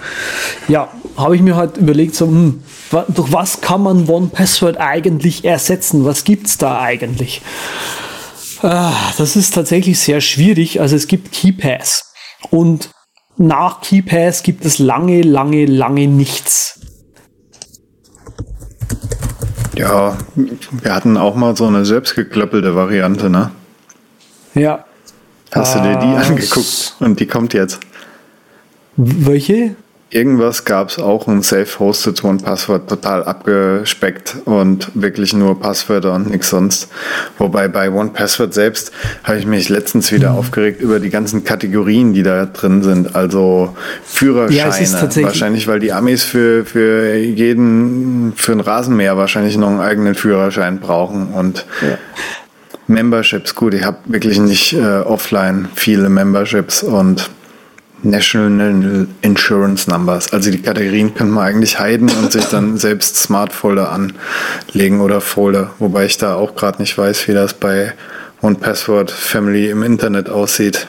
[0.68, 2.62] ja, habe ich mir halt überlegt, so, hm,
[3.08, 6.04] durch was kann man One Password eigentlich ersetzen?
[6.04, 7.42] Was gibt es da eigentlich?
[8.62, 10.80] Ah, das ist tatsächlich sehr schwierig.
[10.80, 12.12] Also es gibt KeyPass.
[12.50, 12.90] Und
[13.36, 16.80] nach KeyPass gibt es lange, lange, lange nichts.
[19.76, 23.50] Ja, wir hatten auch mal so eine selbstgeklöppelte Variante, ne?
[24.54, 24.84] Ja.
[25.52, 27.80] Hast du dir die uh, angeguckt und die kommt jetzt?
[28.96, 29.74] Welche?
[30.12, 36.50] Irgendwas gab es auch ein Self-Hosted One-Passwort total abgespeckt und wirklich nur Passwörter und nichts
[36.50, 36.88] sonst.
[37.38, 38.90] Wobei bei One-Password selbst
[39.22, 40.38] habe ich mich letztens wieder mhm.
[40.38, 43.14] aufgeregt über die ganzen Kategorien, die da drin sind.
[43.14, 44.84] Also Führerscheine.
[44.84, 50.16] Ja, wahrscheinlich, weil die Amis für, für jeden, für ein Rasenmäher wahrscheinlich noch einen eigenen
[50.16, 51.98] Führerschein brauchen und ja.
[52.90, 57.30] Memberships, gut, ich habe wirklich nicht äh, offline viele Memberships und
[58.02, 60.32] National Insurance Numbers.
[60.32, 65.20] Also die Kategorien könnte man eigentlich heiden und sich dann selbst Smart Folder anlegen oder
[65.20, 65.70] Folder.
[65.78, 67.92] Wobei ich da auch gerade nicht weiß, wie das bei
[68.40, 70.88] und Password Family im Internet aussieht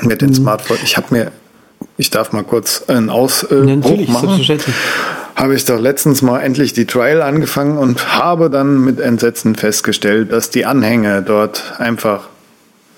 [0.00, 0.34] mit den mhm.
[0.34, 0.82] Smartphones.
[0.84, 1.32] Ich habe mir,
[1.96, 4.60] ich darf mal kurz einen Ausbruch ja, machen.
[5.36, 10.32] Habe ich doch letztens mal endlich die Trial angefangen und habe dann mit Entsetzen festgestellt,
[10.32, 12.28] dass die Anhänge dort einfach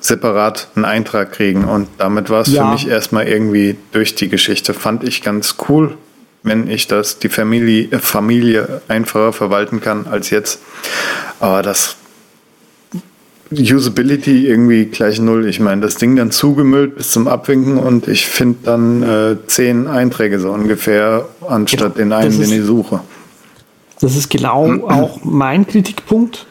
[0.01, 1.64] separat einen Eintrag kriegen.
[1.64, 2.64] Und damit war es ja.
[2.64, 4.74] für mich erstmal irgendwie durch die Geschichte.
[4.74, 5.97] Fand ich ganz cool,
[6.43, 10.61] wenn ich das, die Familie, äh, Familie einfacher verwalten kann als jetzt.
[11.39, 11.97] Aber das
[13.59, 15.46] Usability irgendwie gleich null.
[15.46, 19.86] Ich meine, das Ding dann zugemüllt bis zum Abwinken und ich finde dann äh, zehn
[19.86, 23.00] Einträge so ungefähr, anstatt genau, den einen, ist, den ich suche.
[24.00, 26.46] Das ist genau auch mein Kritikpunkt.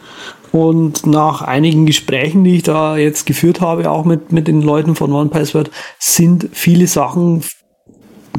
[0.52, 4.96] Und nach einigen Gesprächen, die ich da jetzt geführt habe, auch mit, mit den Leuten
[4.96, 7.42] von OnePassword, sind viele Sachen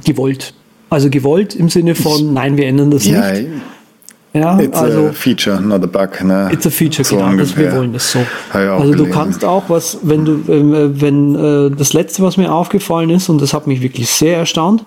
[0.04, 0.54] gewollt.
[0.90, 3.48] Also gewollt im Sinne von, nein, wir ändern das ja, nicht.
[4.34, 6.22] Ja, it's also, a feature, not a bug.
[6.24, 6.48] Ne?
[6.52, 7.36] It's a feature, so genau.
[7.36, 8.20] Das, wir wollen das so.
[8.52, 13.10] Also du kannst auch was, wenn du, äh, wenn äh, das letzte, was mir aufgefallen
[13.10, 14.86] ist, und das hat mich wirklich sehr erstaunt,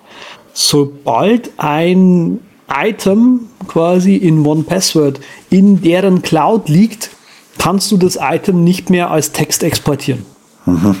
[0.52, 5.20] sobald ein Item quasi in One Password
[5.50, 7.10] in deren Cloud liegt,
[7.58, 10.24] kannst du das Item nicht mehr als Text exportieren.
[10.64, 10.96] Mhm.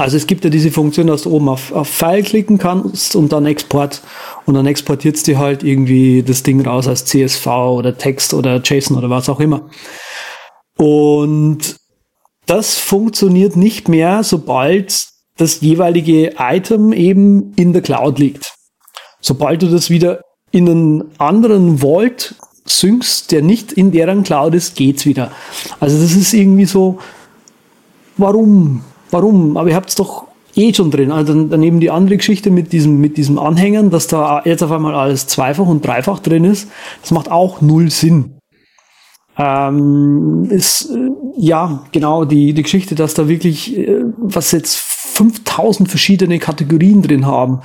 [0.00, 3.32] Also es gibt ja diese Funktion, dass du oben auf, auf File klicken kannst und
[3.32, 4.00] dann Export
[4.46, 8.62] und dann exportiert es dir halt irgendwie das Ding raus als CSV oder Text oder
[8.64, 9.68] JSON oder was auch immer.
[10.78, 11.76] Und
[12.46, 18.54] das funktioniert nicht mehr, sobald das jeweilige Item eben in der Cloud liegt.
[19.20, 24.76] Sobald du das wieder in einen anderen Vault syncst, der nicht in deren Cloud ist,
[24.76, 25.30] geht's wieder.
[25.78, 27.00] Also das ist irgendwie so,
[28.16, 28.82] warum?
[29.10, 29.56] Warum?
[29.56, 30.24] Aber ihr habt es doch
[30.56, 31.12] eh schon drin.
[31.12, 34.94] Also daneben die andere Geschichte mit diesem, mit diesem Anhängern, dass da jetzt auf einmal
[34.94, 36.68] alles zweifach und dreifach drin ist,
[37.02, 38.36] das macht auch null Sinn.
[39.38, 45.88] Ähm, ist, äh, ja, genau, die, die Geschichte, dass da wirklich, äh, was jetzt 5000
[45.88, 47.60] verschiedene Kategorien drin haben.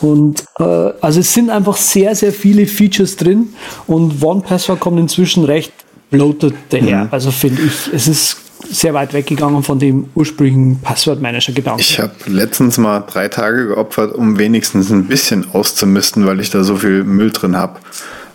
[0.00, 0.64] Und äh,
[1.00, 3.50] also es sind einfach sehr, sehr viele Features drin
[3.86, 5.72] und One Password kommt inzwischen recht
[6.10, 7.04] bloated daher.
[7.04, 7.08] Mhm.
[7.12, 8.41] Also finde ich, es ist
[8.72, 11.80] sehr weit weggegangen von dem ursprünglichen Passwortmanager-Gedanken.
[11.80, 16.64] Ich habe letztens mal drei Tage geopfert, um wenigstens ein bisschen auszumisten, weil ich da
[16.64, 17.80] so viel Müll drin habe.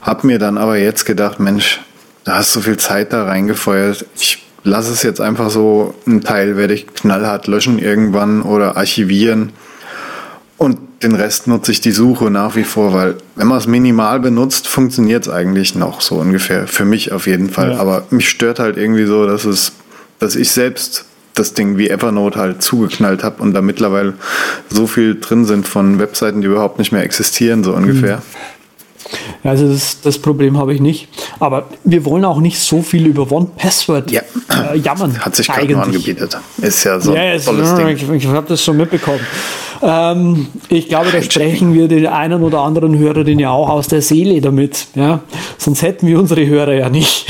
[0.02, 1.82] Hab mir dann aber jetzt gedacht, Mensch,
[2.24, 4.06] da hast du so viel Zeit da reingefeuert.
[4.16, 9.52] Ich lasse es jetzt einfach so, ein Teil werde ich knallhart löschen irgendwann oder archivieren.
[10.58, 14.20] Und den Rest nutze ich die Suche nach wie vor, weil wenn man es minimal
[14.20, 16.68] benutzt, funktioniert es eigentlich noch so ungefähr.
[16.68, 17.74] Für mich auf jeden Fall.
[17.74, 17.80] Ja.
[17.80, 19.74] Aber mich stört halt irgendwie so, dass es,
[20.20, 21.06] dass ich selbst
[21.36, 24.14] das Ding wie Evernote halt zugeknallt habe und da mittlerweile
[24.70, 28.18] so viel drin sind von Webseiten, die überhaupt nicht mehr existieren, so ungefähr.
[28.18, 28.22] Mhm.
[29.44, 31.08] Also das, das Problem habe ich nicht.
[31.40, 34.22] Aber wir wollen auch nicht so viel über One Password ja.
[34.50, 35.18] äh, jammern.
[35.20, 36.38] Hat sich gerade nur angebietet.
[36.58, 37.88] Ist ja so ein tolles Ding.
[37.88, 39.22] Ich, ich habe das schon mitbekommen.
[39.82, 43.88] Ähm, ich glaube, da sprechen wir den einen oder anderen Hörer den ja auch aus
[43.88, 44.88] der Seele damit.
[44.96, 45.22] Ja?
[45.58, 47.28] Sonst hätten wir unsere Hörer ja nicht.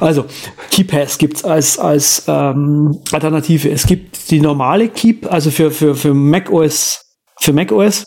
[0.00, 0.26] Also,
[0.70, 3.70] KeyPass gibt es als, als ähm, Alternative.
[3.70, 7.04] Es gibt die normale Keep, also für, für, für macOS,
[7.40, 8.04] für macOS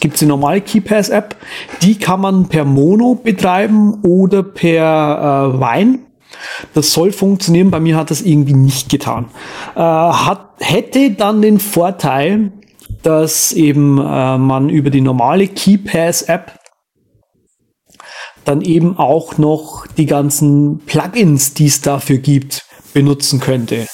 [0.00, 1.36] gibt es die normale KeyPass-App.
[1.82, 6.00] Die kann man per Mono betreiben oder per äh, Wine.
[6.74, 7.70] Das soll funktionieren.
[7.70, 9.26] Bei mir hat das irgendwie nicht getan.
[9.76, 12.52] Äh, hat, hätte dann den Vorteil,
[13.02, 16.58] dass eben äh, man über die normale KeyPass-App
[18.44, 23.86] dann eben auch noch die ganzen Plugins, die es dafür gibt, benutzen könnte.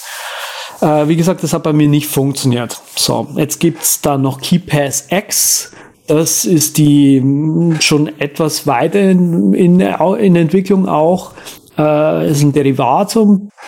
[0.80, 2.80] Äh, wie gesagt, das hat bei mir nicht funktioniert.
[2.96, 5.72] So, jetzt gibt's da noch KeyPass X.
[6.06, 11.32] Das ist die hm, schon etwas weiter in, in, in Entwicklung auch.
[11.76, 13.16] Äh, ist ein Derivat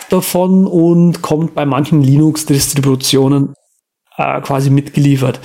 [0.09, 3.53] davon und kommt bei manchen Linux-Distributionen
[4.17, 5.39] äh, quasi mitgeliefert.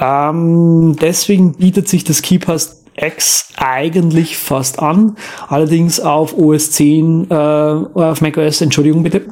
[0.00, 5.16] Ähm, deswegen bietet sich das KeyPass X eigentlich fast an.
[5.48, 9.26] Allerdings auf OS 10, äh, auf macOS, Entschuldigung bitte,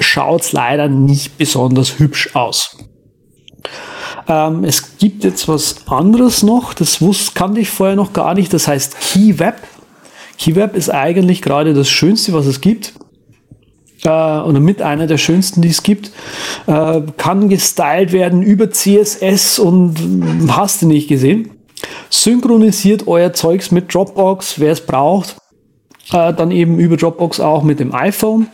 [0.00, 2.76] schaut's leider nicht besonders hübsch aus.
[4.28, 8.52] Ähm, es gibt jetzt was anderes noch, das wusste, kannte ich vorher noch gar nicht,
[8.52, 9.56] das heißt KeyWeb.
[10.38, 12.94] KeyWeb ist eigentlich gerade das Schönste, was es gibt.
[14.02, 16.10] Äh, oder mit einer der schönsten, die es gibt.
[16.66, 19.96] Äh, kann gestylt werden über CSS und
[20.48, 21.50] hast du nicht gesehen.
[22.10, 25.36] Synchronisiert euer Zeugs mit Dropbox, wer es braucht.
[26.12, 28.48] Äh, dann eben über Dropbox auch mit dem iPhone.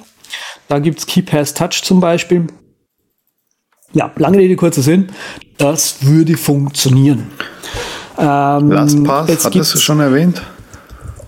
[0.69, 2.47] Da gibt es KeyPass Touch zum Beispiel.
[3.93, 5.09] Ja, lange Rede, kurzer Sinn.
[5.59, 7.27] Das würde funktionieren.
[8.17, 10.43] Ähm, LastPass, hattest du schon erwähnt?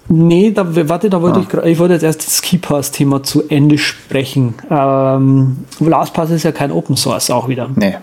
[0.08, 1.64] Nee, da, warte, da wollte ah.
[1.64, 4.54] ich ich wollte jetzt erst das KeyPass-Thema zu Ende sprechen.
[4.70, 7.70] Ähm, LastPass ist ja kein Open Source auch wieder.
[7.74, 7.96] Nee.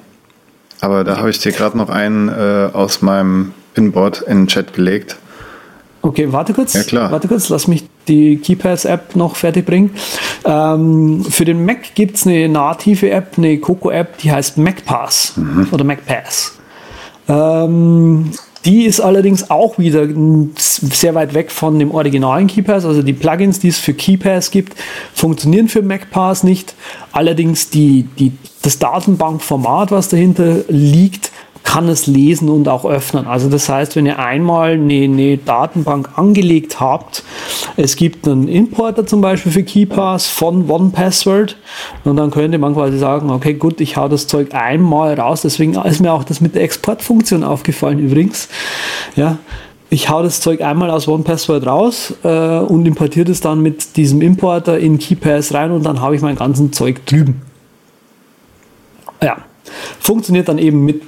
[0.81, 4.73] Aber da habe ich dir gerade noch einen äh, aus meinem Pinboard in den Chat
[4.73, 5.17] gelegt.
[6.01, 6.73] Okay, warte kurz.
[6.73, 7.11] Ja, klar.
[7.11, 9.91] Warte kurz, lass mich die KeyPass-App noch fertig bringen.
[10.45, 15.67] Ähm, für den Mac gibt es eine native App, eine Coco-App, die heißt MacPass mhm.
[15.71, 16.57] oder MacPass.
[17.27, 18.31] Ähm,
[18.65, 20.07] die ist allerdings auch wieder
[20.55, 22.85] sehr weit weg von dem originalen KeyPass.
[22.85, 24.75] Also die Plugins, die es für KeyPass gibt,
[25.13, 26.75] funktionieren für MacPass nicht.
[27.11, 31.31] Allerdings die, die, das Datenbankformat, was dahinter liegt,
[31.63, 33.27] kann es lesen und auch öffnen.
[33.27, 37.23] Also das heißt, wenn ihr einmal eine, eine Datenbank angelegt habt,
[37.77, 41.57] es gibt einen Importer zum Beispiel für KeyPass von OnePassword
[42.05, 45.41] und dann könnte man quasi sagen, okay, gut, ich hau das Zeug einmal raus.
[45.41, 48.49] Deswegen ist mir auch das mit der Exportfunktion aufgefallen übrigens.
[49.15, 49.37] Ja,
[49.91, 54.21] ich hau das Zeug einmal aus OnePassword raus äh, und importiere es dann mit diesem
[54.21, 57.41] Importer in KeyPass rein und dann habe ich mein ganzes Zeug drüben.
[59.21, 59.37] Ja,
[59.99, 61.01] funktioniert dann eben mit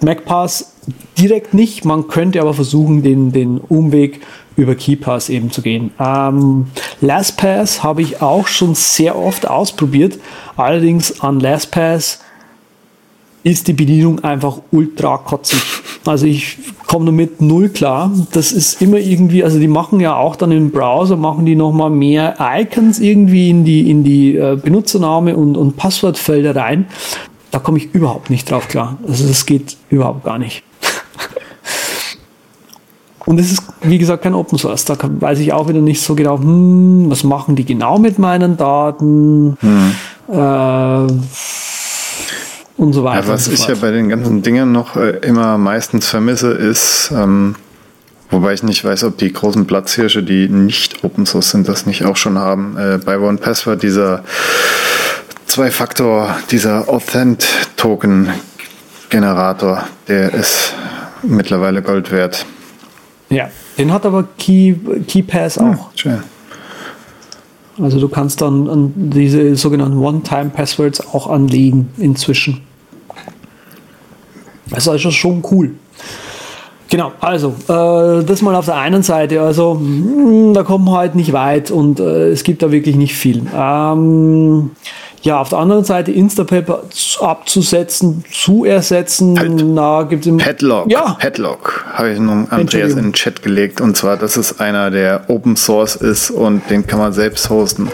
[0.00, 0.74] MacPass
[1.18, 1.84] direkt nicht.
[1.84, 4.20] Man könnte aber versuchen, den, den Umweg
[4.56, 5.92] über KeyPass eben zu gehen.
[6.00, 6.66] Ähm,
[7.00, 10.18] LastPass habe ich auch schon sehr oft ausprobiert.
[10.56, 12.20] Allerdings an LastPass
[13.44, 15.62] ist die Bedienung einfach ultra kotzig.
[16.04, 18.10] Also ich komme damit null klar.
[18.32, 21.90] Das ist immer irgendwie, also die machen ja auch dann im Browser, machen die nochmal
[21.90, 26.86] mehr Icons irgendwie in die, in die äh, Benutzername und, und Passwortfelder rein
[27.50, 28.98] da komme ich überhaupt nicht drauf klar.
[29.06, 30.62] Also das geht überhaupt gar nicht.
[33.28, 34.86] Und es ist, wie gesagt, kein Open Source.
[34.86, 38.56] Da weiß ich auch wieder nicht so genau, hm, was machen die genau mit meinen
[38.56, 39.92] Daten hm.
[40.28, 41.12] äh,
[42.78, 43.26] und so weiter.
[43.26, 47.12] Ja, was so ich ja bei den ganzen Dingen noch äh, immer meistens vermisse, ist,
[47.14, 47.56] ähm,
[48.30, 52.06] wobei ich nicht weiß, ob die großen Platzhirsche, die nicht Open Source sind, das nicht
[52.06, 54.24] auch schon haben, äh, bei OnePassword dieser
[55.48, 60.74] Zwei-Faktor, dieser Authent-Token-Generator, der ist
[61.22, 62.44] mittlerweile Gold wert.
[63.30, 64.74] Ja, den hat aber Key,
[65.06, 65.90] KeyPass auch.
[65.96, 66.22] Ja.
[67.80, 72.60] Also du kannst dann an diese sogenannten One-Time-Passwords auch anlegen inzwischen.
[74.68, 75.70] Das ist also schon cool.
[76.90, 79.42] Genau, also äh, das mal auf der einen Seite.
[79.42, 82.96] Also mh, hm, da kommen wir halt nicht weit und äh, es gibt da wirklich
[82.96, 83.42] nicht viel.
[83.54, 84.70] Ähm,
[85.28, 86.84] ja, auf der anderen Seite Instapaper
[87.20, 89.62] abzusetzen, zu ersetzen, halt.
[89.62, 91.18] na, gibt es Padlock, ja.
[91.20, 95.28] Padlock habe ich noch Andreas in den Chat gelegt und zwar, dass es einer, der
[95.28, 97.90] Open Source ist und den kann man selbst hosten.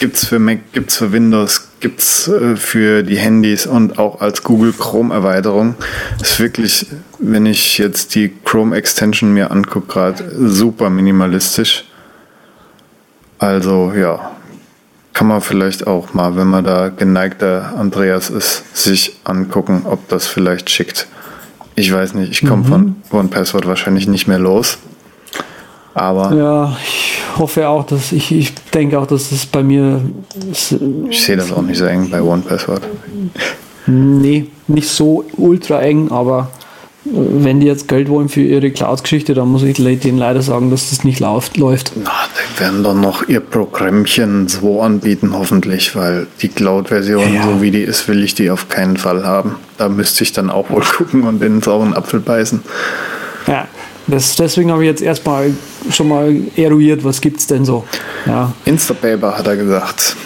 [0.00, 4.00] Gibt es für Mac, gibt es für Windows, gibt es äh, für die Handys und
[4.00, 5.76] auch als Google Chrome Erweiterung.
[6.20, 6.86] Ist wirklich,
[7.20, 11.84] wenn ich jetzt die Chrome Extension mir angucke, gerade super minimalistisch.
[13.38, 14.33] Also ja,
[15.14, 20.26] kann man vielleicht auch mal, wenn man da geneigter Andreas ist, sich angucken, ob das
[20.26, 21.06] vielleicht schickt.
[21.76, 22.66] Ich weiß nicht, ich komme mhm.
[22.66, 24.78] von OnePassword wahrscheinlich nicht mehr los.
[25.94, 26.34] Aber.
[26.34, 30.00] Ja, ich hoffe auch, dass ich, ich denke auch, dass es bei mir.
[31.08, 32.82] Ich sehe das auch nicht so eng bei OnePassword.
[33.86, 36.50] Nee, nicht so ultra eng, aber
[37.04, 40.90] wenn die jetzt Geld wollen für ihre Cloud-Geschichte, dann muss ich denen leider sagen, dass
[40.90, 41.58] das nicht läuft.
[41.58, 42.10] Na,
[42.43, 47.42] die werden doch noch ihr Programmchen so anbieten, hoffentlich, weil die Cloud-Version, ja, ja.
[47.44, 49.56] so wie die ist, will ich die auf keinen Fall haben.
[49.78, 52.62] Da müsste ich dann auch wohl gucken und in den sauren Apfel beißen.
[53.46, 53.68] Ja,
[54.06, 55.52] das, deswegen habe ich jetzt erstmal
[55.90, 57.84] schon mal eruiert, was gibt es denn so.
[58.26, 58.52] Ja.
[58.64, 60.16] Instapaper hat er gesagt.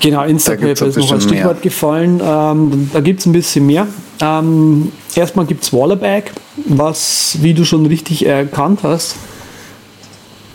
[0.00, 1.62] Genau, Instapaper ist noch als Stichwort mehr.
[1.62, 2.20] gefallen.
[2.22, 3.86] Ähm, da gibt es ein bisschen mehr.
[4.20, 6.32] Ähm, erstmal gibt es Wallerback,
[6.66, 9.16] was, wie du schon richtig erkannt hast,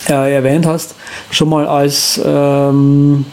[0.09, 0.95] äh, erwähnt hast,
[1.29, 3.25] schon mal als ähm,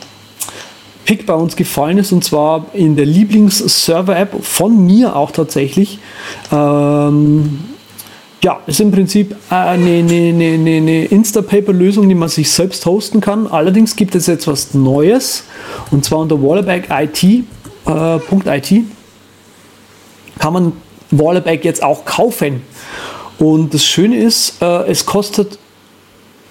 [1.04, 5.98] Pick bei uns gefallen ist und zwar in der Lieblings-Server-App von mir auch tatsächlich.
[6.52, 7.60] Ähm,
[8.42, 13.46] ja, ist im Prinzip eine, eine, eine, eine Instapaper-Lösung, die man sich selbst hosten kann.
[13.46, 15.44] Allerdings gibt es jetzt was Neues
[15.90, 17.22] und zwar unter Wallerback.it.
[17.24, 18.82] Äh,
[20.38, 20.72] kann man
[21.10, 22.62] Wallerback jetzt auch kaufen.
[23.38, 25.58] Und das Schöne ist, äh, es kostet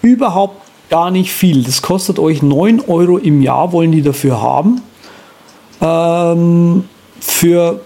[0.01, 1.63] überhaupt gar nicht viel.
[1.63, 4.81] Das kostet euch 9 Euro im Jahr, wollen die dafür haben.
[5.81, 6.85] Ähm,
[7.19, 7.81] für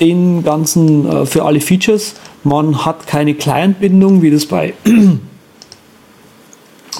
[0.00, 2.14] den ganzen, äh, für alle Features.
[2.42, 4.74] Man hat keine Client-Bindung, wie das bei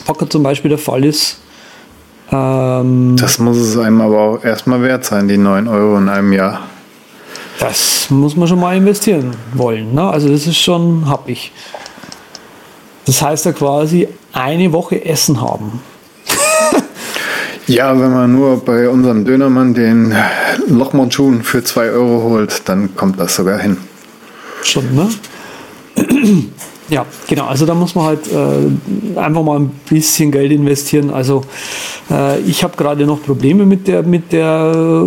[0.07, 1.39] Pocket zum Beispiel der Fall ist.
[2.31, 6.33] Ähm, das muss es einem aber auch erstmal wert sein, die 9 Euro in einem
[6.33, 6.61] Jahr.
[7.61, 9.95] Das muss man schon mal investieren wollen.
[9.95, 10.03] Ne?
[10.09, 11.53] Also das ist schon happig.
[13.07, 15.81] Das heißt ja quasi eine Woche Essen haben.
[17.67, 20.15] Ja, wenn man nur bei unserem Dönermann den
[20.69, 23.79] Lochmondschuhen für 2 Euro holt, dann kommt das sogar hin.
[24.63, 25.09] Schon, ne?
[26.91, 27.47] Ja, genau.
[27.47, 31.09] Also da muss man halt äh, einfach mal ein bisschen Geld investieren.
[31.09, 31.43] Also
[32.11, 35.07] äh, ich habe gerade noch Probleme mit der mit der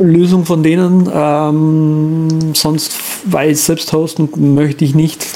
[0.00, 1.10] Lösung von denen.
[1.12, 2.92] Ähm, sonst,
[3.24, 5.26] weil ich selbst hosten möchte ich nicht.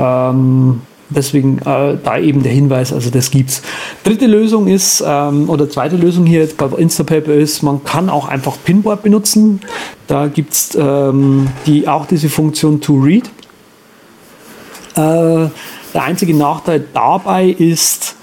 [0.00, 0.80] Ähm,
[1.10, 3.62] Deswegen äh, da eben der Hinweis, also das gibt's.
[4.04, 8.28] Dritte Lösung ist, ähm, oder zweite Lösung hier jetzt bei Instapaper ist, man kann auch
[8.28, 9.60] einfach Pinboard benutzen.
[10.06, 13.30] Da gibt's ähm, die, auch diese Funktion to read.
[14.96, 15.48] Äh,
[15.94, 18.16] der einzige Nachteil dabei ist,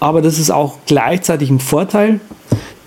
[0.00, 2.20] aber das ist auch gleichzeitig ein Vorteil,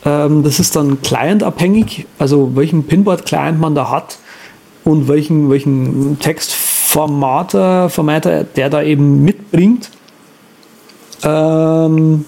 [0.05, 4.19] ähm, das ist dann client-abhängig, also welchen Pinboard-Client man da hat
[4.83, 6.53] und welchen, welchen Text
[6.88, 9.91] Formater, Formater, der da eben mitbringt.
[11.21, 12.23] Ähm,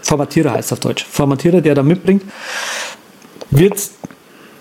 [0.00, 1.04] Formatierer heißt auf Deutsch.
[1.04, 2.22] Formatierer, der da mitbringt,
[3.50, 3.78] wird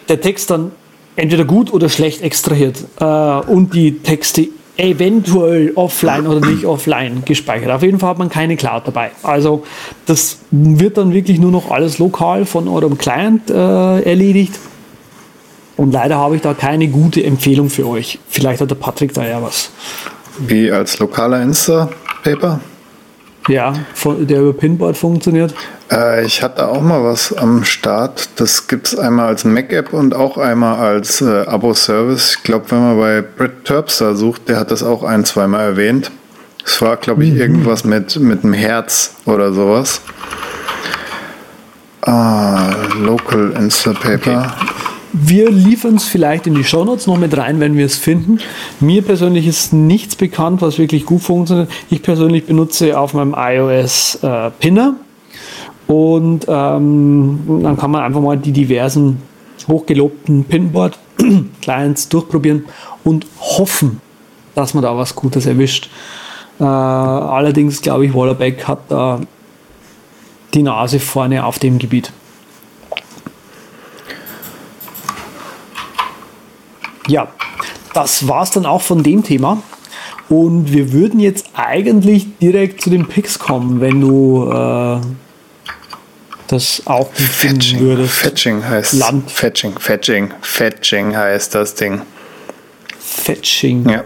[0.09, 0.73] der Text dann
[1.15, 7.71] entweder gut oder schlecht extrahiert äh, und die Texte eventuell offline oder nicht offline gespeichert.
[7.71, 9.11] Auf jeden Fall hat man keine Cloud dabei.
[9.23, 9.63] Also
[10.05, 14.59] das wird dann wirklich nur noch alles lokal von eurem Client äh, erledigt.
[15.77, 18.19] Und leider habe ich da keine gute Empfehlung für euch.
[18.29, 19.69] Vielleicht hat der Patrick da ja was.
[20.39, 22.59] Wie als lokaler Insta-Paper?
[23.47, 23.73] Ja,
[24.03, 25.53] der über Pinboard funktioniert.
[25.89, 28.29] Äh, ich hatte auch mal was am Start.
[28.35, 32.35] Das gibt es einmal als Mac-App und auch einmal als äh, Abo-Service.
[32.37, 36.11] Ich glaube, wenn man bei Brett Terpster sucht, der hat das auch ein, zweimal erwähnt.
[36.65, 37.39] Es war, glaube ich, mhm.
[37.39, 40.01] irgendwas mit, mit einem Herz oder sowas.
[42.01, 44.55] Ah, Local Instapaper.
[44.57, 44.66] Okay.
[45.19, 48.39] Wir liefern es vielleicht in die Shownotes noch mit rein, wenn wir es finden.
[48.79, 51.71] Mir persönlich ist nichts bekannt, was wirklich gut funktioniert.
[51.89, 54.95] Ich persönlich benutze auf meinem iOS äh, Pinner
[55.87, 59.21] und ähm, dann kann man einfach mal die diversen
[59.67, 62.65] hochgelobten Pinboard-Clients durchprobieren
[63.03, 64.01] und hoffen,
[64.53, 65.89] dass man da was Gutes erwischt.
[66.59, 69.21] Äh, allerdings glaube ich, Wallerback hat da
[70.53, 72.11] die Nase vorne auf dem Gebiet.
[77.07, 77.29] Ja,
[77.93, 79.61] das war es dann auch von dem Thema.
[80.29, 84.99] Und wir würden jetzt eigentlich direkt zu den Picks kommen, wenn du äh,
[86.47, 88.13] das auch finden würdest.
[88.13, 89.31] Fetching heißt Land.
[89.31, 92.01] Fetching, Fetching, Fetching heißt das Ding.
[92.99, 93.87] Fetching.
[93.89, 94.03] Ja.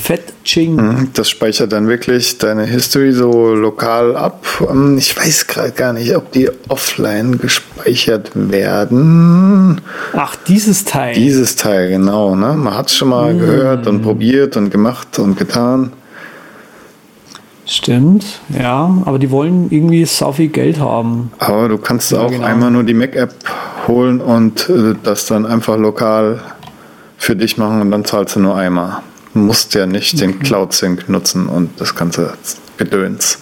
[0.00, 0.76] Fetching.
[0.76, 4.46] Mhm, das speichert dann wirklich deine History so lokal ab.
[4.68, 9.80] Ähm, ich weiß gerade gar nicht, ob die offline gespeichert werden.
[10.14, 11.14] Ach, dieses Teil.
[11.14, 12.34] Dieses Teil, genau.
[12.34, 12.54] Ne?
[12.54, 13.38] Man hat es schon mal hm.
[13.38, 15.92] gehört und probiert und gemacht und getan.
[17.66, 21.30] Stimmt, ja, aber die wollen irgendwie so viel Geld haben.
[21.38, 22.44] Aber du kannst ja, auch genau.
[22.44, 23.32] einmal nur die Mac-App
[23.86, 26.40] holen und äh, das dann einfach lokal
[27.16, 29.02] für dich machen und dann zahlst du nur einmal
[29.34, 32.34] musst ja nicht den Cloud Sync nutzen und das ganze
[32.76, 33.38] Gedöns.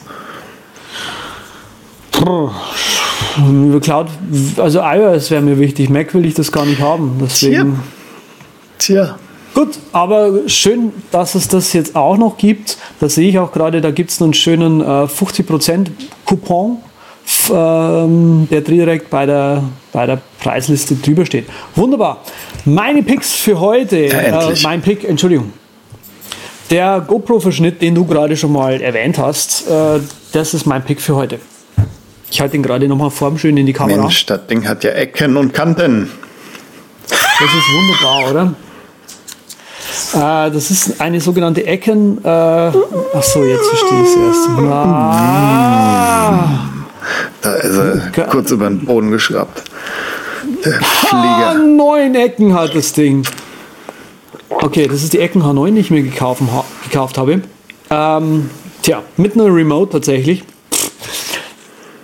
[3.81, 4.09] Cloud,
[4.57, 7.19] also iOS wäre mir wichtig, Mac will ich das gar nicht haben.
[7.21, 7.81] Deswegen.
[8.79, 9.05] Tja.
[9.07, 9.19] Tja.
[9.55, 12.77] Gut, aber schön, dass es das jetzt auch noch gibt.
[13.01, 15.89] Da sehe ich auch gerade, da gibt es einen schönen äh, 50%
[16.25, 16.79] Coupon,
[17.53, 21.47] ähm, der direkt bei der, bei der Preisliste drüber steht.
[21.75, 22.23] Wunderbar.
[22.65, 24.07] Meine Picks für heute.
[24.07, 25.53] Ja, äh, mein Pick, Entschuldigung.
[26.71, 30.01] Der GoPro-Verschnitt, den du gerade schon mal erwähnt hast, äh,
[30.33, 31.39] das ist mein Pick für heute.
[32.31, 34.03] Ich halte ihn gerade nochmal formschön in die Kamera.
[34.03, 36.11] Mensch, das Ding hat ja Ecken und Kanten.
[37.09, 38.55] Das ist wunderbar, oder?
[40.15, 42.23] Äh, das ist eine sogenannte Ecken.
[42.23, 44.49] Äh, ach so, jetzt verstehe ich es erst.
[44.59, 46.49] Ah.
[47.41, 49.63] Da ist er kurz über den Boden geschraubt.
[50.65, 51.51] Der Flieger.
[51.51, 53.23] Ah, neun Ecken hat das Ding.
[54.51, 56.43] Okay, das ist die Ecken H9, die ich mir gekauft,
[56.85, 57.43] gekauft habe.
[57.91, 58.51] Ähm,
[58.83, 60.43] tja, mit einer Remote tatsächlich.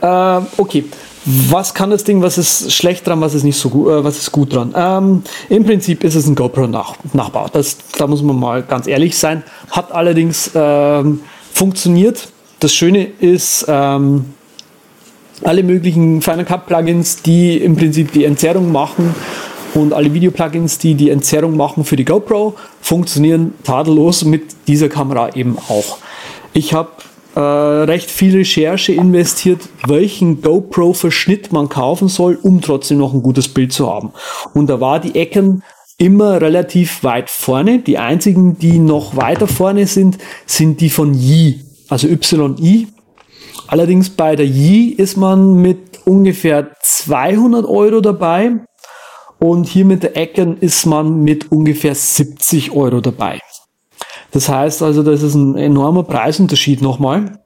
[0.00, 0.84] Äh, okay,
[1.24, 4.18] was kann das Ding, was ist schlecht dran, was ist nicht so gut, äh, was
[4.18, 4.74] ist gut dran?
[4.76, 7.48] Ähm, Im Prinzip ist es ein GoPro-Nachbau.
[7.52, 9.42] Das, da muss man mal ganz ehrlich sein.
[9.70, 11.20] Hat allerdings ähm,
[11.52, 12.28] funktioniert.
[12.60, 14.26] Das Schöne ist, ähm,
[15.42, 19.14] alle möglichen Final Cut Plugins, die im Prinzip die Entzerrung machen,
[19.74, 25.34] und alle Video-Plugins, die die Entzerrung machen für die GoPro, funktionieren tadellos mit dieser Kamera
[25.34, 25.98] eben auch.
[26.52, 26.90] Ich habe
[27.34, 33.48] äh, recht viel Recherche investiert, welchen GoPro-Verschnitt man kaufen soll, um trotzdem noch ein gutes
[33.48, 34.12] Bild zu haben.
[34.54, 35.62] Und da war die Ecken
[35.98, 37.80] immer relativ weit vorne.
[37.80, 42.88] Die einzigen, die noch weiter vorne sind, sind die von Yi, also YI.
[43.66, 48.52] Allerdings bei der Yi ist man mit ungefähr 200 Euro dabei
[49.44, 53.40] und hier mit der Ecken ist man mit ungefähr 70 Euro dabei.
[54.30, 57.40] Das heißt also, das ist ein enormer Preisunterschied nochmal.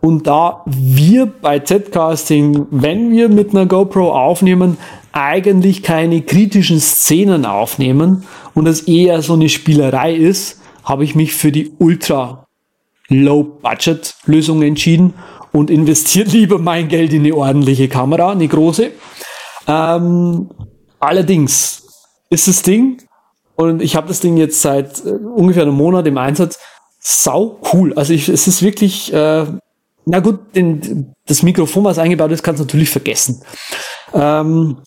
[0.00, 4.76] Und da wir bei Z-Casting, wenn wir mit einer GoPro aufnehmen,
[5.10, 8.22] eigentlich keine kritischen Szenen aufnehmen
[8.54, 12.46] und es eher so eine Spielerei ist, habe ich mich für die Ultra
[13.08, 15.14] Low Budget Lösung entschieden
[15.50, 18.92] und investiert lieber mein Geld in eine ordentliche Kamera, eine große.
[19.66, 20.48] Ähm,
[21.06, 21.82] allerdings
[22.30, 22.98] ist das Ding,
[23.56, 26.58] und ich habe das Ding jetzt seit äh, ungefähr einem Monat im Einsatz,
[27.00, 27.92] sau cool.
[27.94, 29.46] Also ich, es ist wirklich, äh,
[30.06, 33.42] na gut, den, das Mikrofon, was eingebaut ist, kannst du natürlich vergessen.
[34.12, 34.78] Ähm,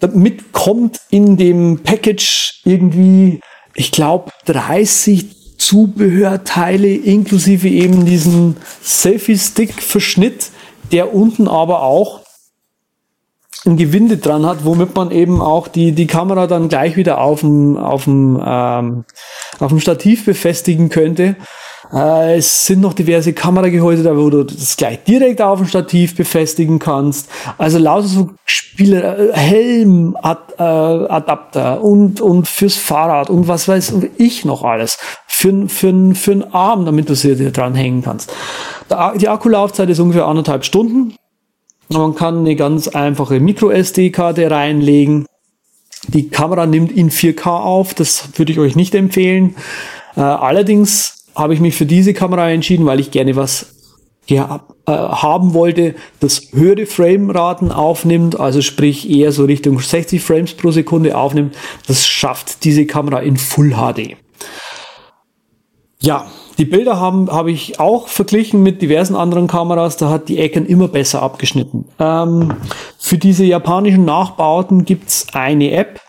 [0.00, 3.40] damit kommt in dem Package irgendwie,
[3.74, 10.50] ich glaube, 30 Zubehörteile inklusive eben diesen Selfie-Stick-Verschnitt,
[10.92, 12.20] der unten aber auch
[13.66, 17.40] ein Gewinde dran hat, womit man eben auch die, die Kamera dann gleich wieder auf
[17.40, 19.04] dem, auf dem, ähm,
[19.58, 21.36] auf dem Stativ befestigen könnte.
[21.92, 26.16] Äh, es sind noch diverse Kameragehäuse da, wo du das gleich direkt auf dem Stativ
[26.16, 27.28] befestigen kannst.
[27.58, 33.68] Also lauter so Spieler, äh, Helm, Ad, äh, Adapter und, und fürs Fahrrad und was
[33.68, 34.98] weiß ich noch alles.
[35.26, 38.32] Für, für, für einen Arm, damit du sie dir dran hängen kannst.
[39.16, 41.14] Die Akkulaufzeit ist ungefähr anderthalb Stunden.
[41.88, 45.26] Man kann eine ganz einfache Micro-SD-Karte reinlegen.
[46.08, 49.56] Die Kamera nimmt in 4K auf, das würde ich euch nicht empfehlen.
[50.16, 53.74] Äh, allerdings habe ich mich für diese Kamera entschieden, weil ich gerne was
[54.26, 60.54] ja, äh, haben wollte, das höhere Frameraten aufnimmt, also sprich eher so Richtung 60 Frames
[60.54, 61.56] pro Sekunde aufnimmt.
[61.86, 64.16] Das schafft diese Kamera in Full HD.
[66.00, 66.26] Ja,
[66.58, 69.96] die Bilder haben habe ich auch verglichen mit diversen anderen Kameras.
[69.96, 71.86] Da hat die Ecken immer besser abgeschnitten.
[71.98, 72.54] Ähm,
[72.98, 76.00] für diese japanischen Nachbauten gibt's eine App.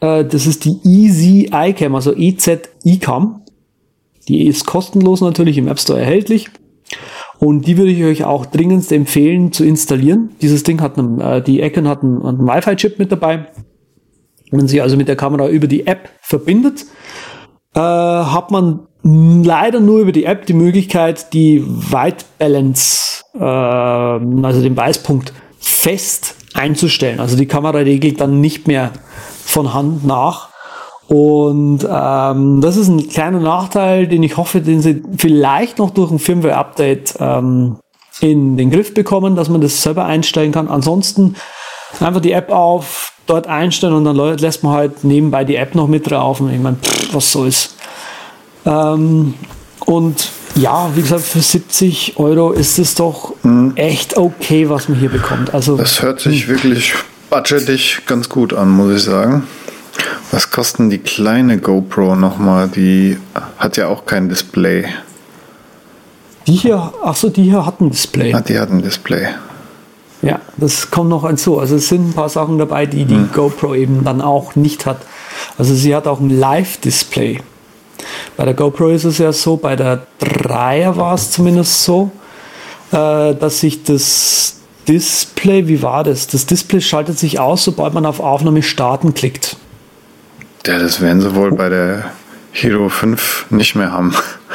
[0.00, 3.42] Äh, das ist die Easy iCam, also EZ iCam.
[4.28, 6.50] Die ist kostenlos natürlich im App Store erhältlich.
[7.38, 10.30] Und die würde ich euch auch dringendst empfehlen zu installieren.
[10.42, 13.46] Dieses Ding hat einen, äh, die Icon hat einen, einen Wi-Fi-Chip mit dabei.
[14.50, 16.84] Wenn sie also mit der Kamera über die App verbindet,
[17.74, 24.62] äh, hat man leider nur über die App die Möglichkeit, die White Balance, äh, also
[24.62, 27.20] den Weißpunkt, fest einzustellen.
[27.20, 28.92] Also die Kamera regelt dann nicht mehr
[29.44, 30.52] von Hand nach,
[31.12, 36.10] und ähm, das ist ein kleiner Nachteil, den ich hoffe, den sie vielleicht noch durch
[36.10, 37.76] ein Firmware-Update ähm,
[38.20, 40.68] in den Griff bekommen, dass man das selber einstellen kann.
[40.68, 41.36] Ansonsten
[42.00, 45.86] einfach die App auf, dort einstellen und dann lässt man halt nebenbei die App noch
[45.86, 46.40] mit drauf.
[46.40, 46.78] Und ich meine,
[47.12, 47.76] was soll's.
[48.64, 49.34] Ähm,
[49.86, 53.72] und ja, wie gesagt, für 70 Euro ist es doch mhm.
[53.76, 55.54] echt okay, was man hier bekommt.
[55.54, 56.94] Also, das hört sich wirklich
[57.30, 59.44] budgetig ganz gut an, muss ich sagen.
[60.30, 62.68] Was kosten die kleine GoPro nochmal?
[62.68, 63.18] Die
[63.58, 64.86] hat ja auch kein Display.
[66.46, 68.32] Die hier, achso, die hier hat ein Display.
[68.34, 69.28] Ah, die hat ein Display.
[70.22, 71.58] Ja, das kommt noch hinzu.
[71.58, 73.30] Also es sind ein paar Sachen dabei, die die hm.
[73.32, 74.98] GoPro eben dann auch nicht hat.
[75.58, 77.40] Also sie hat auch ein Live-Display.
[78.36, 82.10] Bei der GoPro ist es ja so, bei der Dreier war es zumindest so,
[82.90, 84.56] äh, dass sich das
[84.88, 86.26] Display, wie war das?
[86.26, 89.56] Das Display schaltet sich aus, sobald man auf Aufnahme starten klickt.
[90.66, 92.04] Ja, das werden sie wohl bei der
[92.52, 94.14] Hero 5 nicht mehr haben.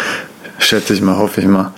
[0.59, 1.71] Schätze ich mal, hoffe ich mal.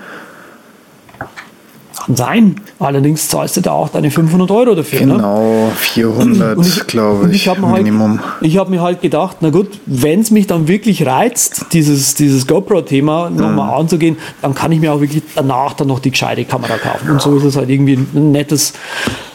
[2.10, 2.56] Kann sein.
[2.80, 5.06] Allerdings zahlst du da auch deine 500 Euro dafür.
[5.06, 5.14] Ne?
[5.14, 5.72] Genau, ne?
[5.76, 8.20] 400, glaube ich, ich hab Minimum.
[8.20, 12.16] Halt, ich habe mir halt gedacht, na gut, wenn es mich dann wirklich reizt, dieses,
[12.16, 13.82] dieses GoPro-Thema nochmal mhm.
[13.82, 17.12] anzugehen, dann kann ich mir auch wirklich danach dann noch die gescheite Kamera kaufen.
[17.12, 18.74] Und so ist es halt irgendwie ein nettes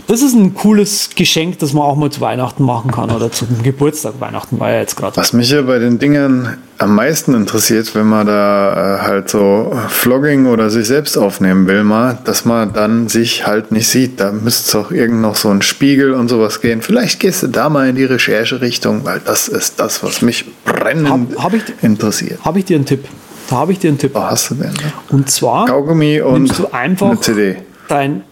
[0.06, 3.62] das ist ein cooles Geschenk, das man auch mal zu Weihnachten machen kann oder zum
[3.62, 4.14] Geburtstag.
[4.20, 5.16] Weihnachten war ja jetzt gerade.
[5.16, 9.72] Was mich ja bei den Dingern am meisten interessiert, wenn man da äh, halt so
[9.88, 14.20] Vlogging oder sich selbst aufnehmen will, mal, dass man dann sich halt nicht sieht.
[14.20, 16.82] Da müsste es auch irgend noch so ein Spiegel und sowas gehen.
[16.82, 21.08] Vielleicht gehst du da mal in die Recherche-Richtung, weil das ist das, was mich brennend
[21.08, 22.44] hab, hab ich, interessiert.
[22.44, 23.06] Habe ich dir einen Tipp?
[23.48, 24.14] Da habe ich dir einen Tipp.
[24.14, 24.72] Was hast du denn?
[24.72, 24.92] Ne?
[25.10, 27.56] Und zwar Kaugummi und nimmst du einfach eine CD.
[27.88, 28.22] dein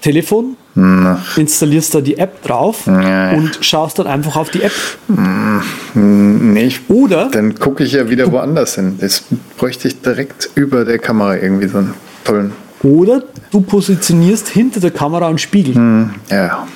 [0.00, 1.16] Telefon, hm.
[1.36, 4.72] installierst da die App drauf ja, und schaust dann einfach auf die App.
[5.08, 8.98] Hm, nee, Oder dann gucke ich ja wieder woanders hin.
[9.00, 9.24] Das
[9.56, 12.52] bräuchte ich direkt über der Kamera irgendwie so einen tollen.
[12.82, 15.74] Oder du positionierst hinter der Kamera einen Spiegel.
[15.74, 16.66] Hm, ja.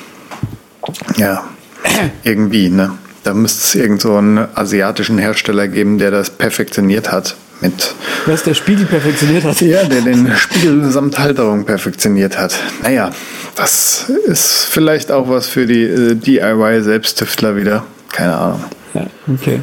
[1.17, 1.45] Ja.
[2.25, 2.93] irgendwie, ne?
[3.23, 7.37] Da müsste es irgend so einen asiatischen Hersteller geben, der das perfektioniert hat.
[7.61, 7.95] Mit
[8.27, 9.61] Was der Spiegel perfektioniert hat.
[9.61, 12.55] ja, der den Spiegel samt Halterung perfektioniert hat.
[12.83, 13.11] Naja,
[13.55, 17.85] das ist vielleicht auch was für die äh, DIY-Selbsttüftler wieder.
[18.13, 18.65] Keine Ahnung.
[18.95, 19.61] Ja, okay.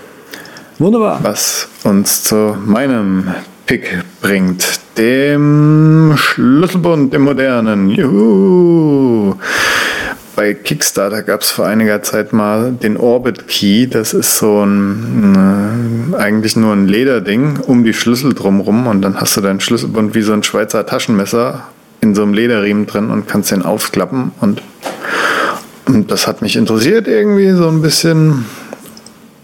[0.80, 1.20] Wunderbar.
[1.24, 3.34] Was uns zu meinem
[3.66, 4.80] Pick bringt.
[4.98, 7.90] Dem Schlüsselbund, dem modernen.
[7.90, 9.36] Juhu!
[10.38, 13.88] Bei Kickstarter gab es vor einiger Zeit mal den Orbit Key.
[13.88, 19.20] Das ist so ein, äh, eigentlich nur ein Lederding um die Schlüssel drumrum und dann
[19.20, 21.64] hast du deinen Schlüsselbund wie so ein Schweizer Taschenmesser
[22.02, 24.62] in so einem Lederriemen drin und kannst den aufklappen und,
[25.88, 28.46] und das hat mich interessiert irgendwie so ein bisschen.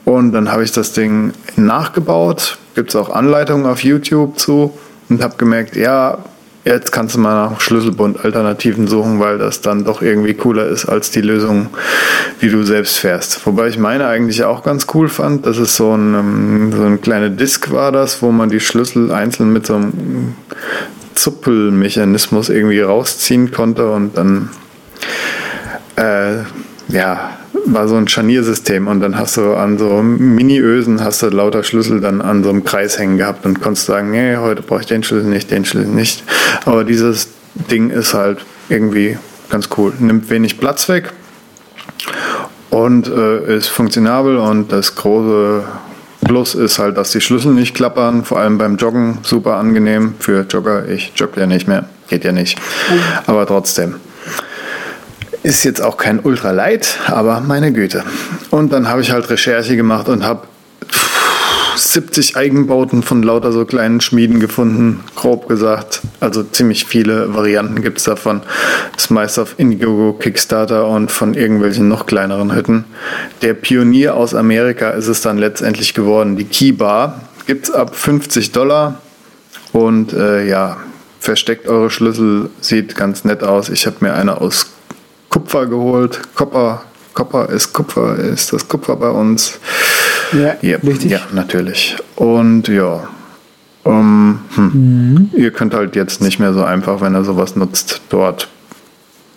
[0.05, 2.59] Und dann habe ich das Ding nachgebaut.
[2.75, 4.77] Gibt es auch Anleitungen auf YouTube zu
[5.09, 6.19] und habe gemerkt, ja,
[6.65, 11.11] jetzt kannst du mal nach Schlüsselbund-Alternativen suchen, weil das dann doch irgendwie cooler ist als
[11.11, 11.67] die Lösung,
[12.41, 13.45] die du selbst fährst.
[13.45, 15.45] Wobei ich meine eigentlich auch ganz cool fand.
[15.45, 19.11] Das ist so ein, ähm, so ein kleiner Disk war das, wo man die Schlüssel
[19.11, 20.35] einzeln mit so einem
[21.15, 24.49] Zuppelmechanismus irgendwie rausziehen konnte und dann
[25.95, 26.43] äh,
[26.87, 31.63] ja, war so ein Scharniersystem und dann hast du an so Mini-Ösen hast du lauter
[31.63, 34.87] Schlüssel dann an so einem Kreis hängen gehabt und konntest sagen, nee, heute brauche ich
[34.87, 36.23] den Schlüssel nicht, den Schlüssel nicht.
[36.65, 37.29] Aber dieses
[37.71, 38.39] Ding ist halt
[38.69, 39.17] irgendwie
[39.49, 39.93] ganz cool.
[39.99, 41.11] Nimmt wenig Platz weg
[42.69, 45.63] und äh, ist funktionabel und das große
[46.25, 50.45] Plus ist halt, dass die Schlüssel nicht klappern, vor allem beim Joggen super angenehm für
[50.49, 50.87] Jogger.
[50.87, 52.57] Ich jogge ja nicht mehr, geht ja nicht.
[53.27, 53.95] Aber trotzdem.
[55.43, 58.03] Ist jetzt auch kein Ultralight, aber meine Güte.
[58.49, 60.47] Und dann habe ich halt Recherche gemacht und habe
[61.75, 66.01] 70 Eigenbauten von lauter so kleinen Schmieden gefunden, grob gesagt.
[66.19, 68.41] Also ziemlich viele Varianten gibt es davon.
[68.95, 72.85] Das meiste auf Indiegogo, Kickstarter und von irgendwelchen noch kleineren Hütten.
[73.41, 76.37] Der Pionier aus Amerika ist es dann letztendlich geworden.
[76.37, 78.99] Die Keybar gibt es ab 50 Dollar.
[79.73, 80.77] Und äh, ja,
[81.19, 83.69] versteckt eure Schlüssel, sieht ganz nett aus.
[83.69, 84.72] Ich habe mir eine aus
[85.33, 86.19] Kupfer geholt.
[86.35, 86.83] Kupfer,
[87.15, 89.59] Kupfer ist Kupfer, ist das Kupfer bei uns.
[90.31, 90.83] Ja, Yep.
[90.83, 91.11] richtig.
[91.11, 91.95] Ja, natürlich.
[92.15, 93.07] Und ja,
[93.83, 95.31] ähm, hm.
[95.33, 98.47] ihr könnt halt jetzt nicht mehr so einfach, wenn ihr sowas nutzt, dort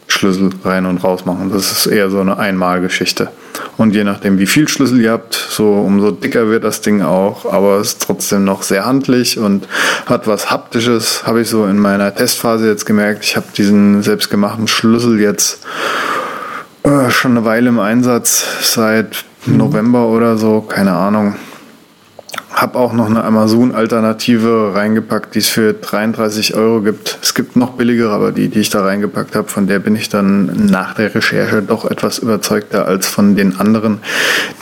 [0.07, 1.51] Schlüssel rein und raus machen.
[1.51, 3.30] Das ist eher so eine Einmalgeschichte.
[3.76, 7.50] Und je nachdem, wie viel Schlüssel ihr habt, so umso dicker wird das Ding auch,
[7.52, 9.68] aber es ist trotzdem noch sehr handlich und
[10.07, 13.24] hat was Haptisches, habe ich so in meiner Testphase jetzt gemerkt.
[13.24, 15.61] Ich habe diesen selbstgemachten Schlüssel jetzt
[16.84, 21.36] äh, schon eine Weile im Einsatz, seit November oder so, keine Ahnung.
[22.57, 27.18] Hab auch noch eine Amazon-Alternative reingepackt, die es für 33 Euro gibt.
[27.20, 30.09] Es gibt noch billigere, aber die, die ich da reingepackt habe, von der bin ich
[30.09, 33.98] dann nach der Recherche doch etwas überzeugter als von den anderen,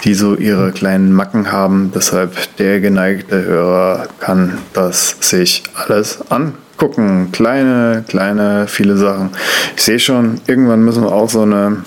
[0.03, 1.92] die so ihre kleinen Macken haben.
[1.95, 7.28] Deshalb der geneigte Hörer kann das sich alles angucken.
[7.30, 9.30] Kleine, kleine, viele Sachen.
[9.76, 11.84] Ich sehe schon, irgendwann müssen wir auch so eine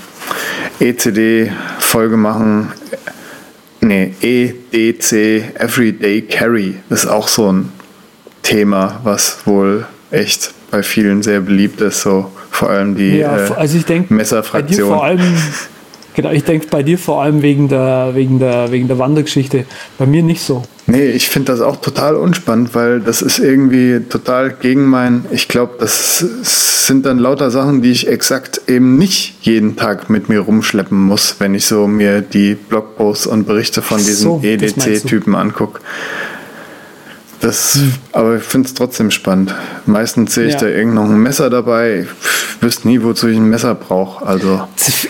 [0.79, 2.71] ECD-Folge machen.
[3.81, 7.71] Nee, EDC, Everyday Carry, ist auch so ein
[8.43, 13.51] Thema, was wohl echt bei vielen sehr beliebt ist, so vor allem die Ja, äh,
[13.55, 14.89] also ich dir Messerfraktion.
[14.89, 15.19] vor allem,
[16.17, 19.63] genau, ich denke bei dir vor allem wegen der, wegen der, wegen der Wandergeschichte.
[19.97, 20.63] Bei mir nicht so.
[20.87, 25.25] Nee, ich finde das auch total unspannend, weil das ist irgendwie total gegen mein.
[25.31, 26.19] Ich glaube, das
[26.87, 31.35] sind dann lauter Sachen, die ich exakt eben nicht jeden Tag mit mir rumschleppen muss,
[31.39, 34.41] wenn ich so mir die Blogposts und Berichte von diesen so.
[34.43, 35.81] EDC-Typen angucke.
[37.39, 37.79] Das,
[38.13, 39.53] aber ich finde es trotzdem spannend.
[39.85, 40.61] Meistens sehe ich Ja.
[40.61, 42.07] da irgend noch ein Messer dabei.
[42.57, 44.25] Ich wüsste nie, wozu ich ein Messer brauche.
[44.25, 44.61] Also,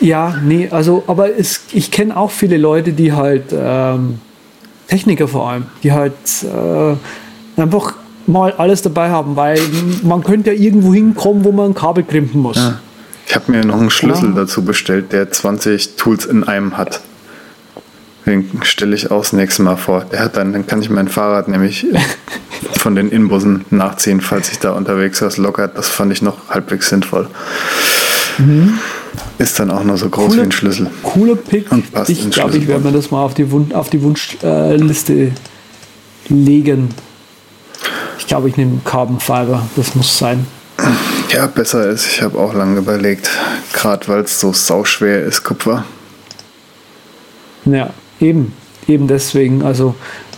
[0.01, 4.19] Ja, nee, also, aber es, ich kenne auch viele Leute, die halt, ähm,
[4.87, 6.13] Techniker vor allem, die halt
[6.43, 7.93] äh, einfach
[8.25, 9.59] mal alles dabei haben, weil
[10.03, 12.57] man könnte ja irgendwo hinkommen, wo man ein Kabel krimpen muss.
[13.25, 14.35] ich habe mir noch einen Schlüssel Ja.
[14.35, 17.01] dazu bestellt, der 20 Tools in einem hat.
[18.27, 20.03] Den stelle ich auch das nächste Mal vor.
[20.11, 21.87] Der hat dann, dann kann ich mein Fahrrad nämlich
[22.77, 25.77] von den Inbussen nachziehen, falls ich da unterwegs was lockert.
[25.77, 27.29] Das fand ich noch halbwegs sinnvoll.
[29.37, 30.89] Ist dann auch nur so groß wie ein Schlüssel.
[31.03, 31.71] Cooler Pick.
[31.71, 35.13] Und passt Ich glaube, ich werde mir das mal auf die, Wun auf die Wunschliste
[35.13, 35.31] äh,
[36.27, 36.89] legen.
[38.19, 39.65] Ich glaube, ich nehme Carbon Fiber.
[39.77, 40.45] Das muss sein.
[41.33, 42.07] Ja, besser ist.
[42.07, 43.29] Ich habe auch lange überlegt.
[43.71, 45.85] Gerade weil es so sauschwer ist, Kupfer.
[47.65, 48.53] Ja, eben.
[48.87, 49.63] Eben deswegen.
[49.63, 49.95] Also,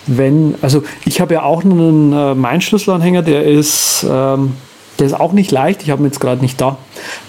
[0.08, 4.54] wenn, also ich habe ja auch einen äh, mein Schlüsselanhänger, der ist, ähm,
[4.98, 5.84] der ist auch nicht leicht.
[5.84, 6.78] Ich habe ihn jetzt gerade nicht da.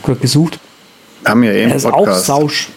[0.03, 0.59] Gerade gesucht.
[1.25, 2.69] Haben ja eh Er einen ist auch sausch.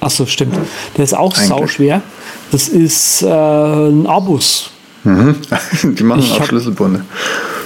[0.00, 0.56] Achso, stimmt.
[0.96, 1.48] Der ist auch Eigentlich.
[1.48, 2.02] sauschwer.
[2.50, 4.70] Das ist äh, ein Abus.
[5.04, 7.04] Die machen Ich auch hab- Schlüsselbunde.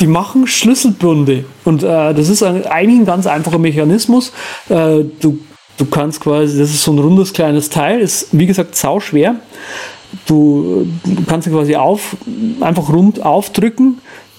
[0.00, 1.44] Die machen Schlüsselbunde.
[1.64, 4.32] Und äh, das ist ein, eigentlich ein ganz einfacher Mechanismus.
[4.68, 5.38] Äh, du,
[5.80, 9.36] du kannst quasi, das ist so ein rundes kleines Teil, ist wie gesagt sauschwer.
[10.26, 12.16] Du, du kannst quasi auf,
[12.60, 13.98] einfach rund aufdrücken,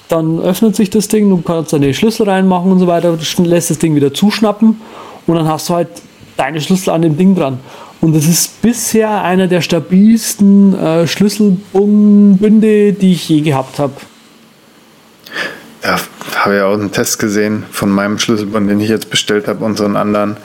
[0.09, 3.79] dann öffnet sich das Ding, du kannst deine Schlüssel reinmachen und so weiter, lässt das
[3.79, 4.81] Ding wieder zuschnappen
[5.27, 5.87] und dann hast du halt
[6.35, 7.59] deine Schlüssel an dem Ding dran.
[8.01, 13.93] Und das ist bisher einer der stabilsten äh, Schlüsselbunde, die ich je gehabt habe.
[15.81, 15.97] Da
[16.35, 19.77] habe ich auch einen Test gesehen von meinem Schlüsselbund, den ich jetzt bestellt habe und
[19.77, 20.37] so einen anderen,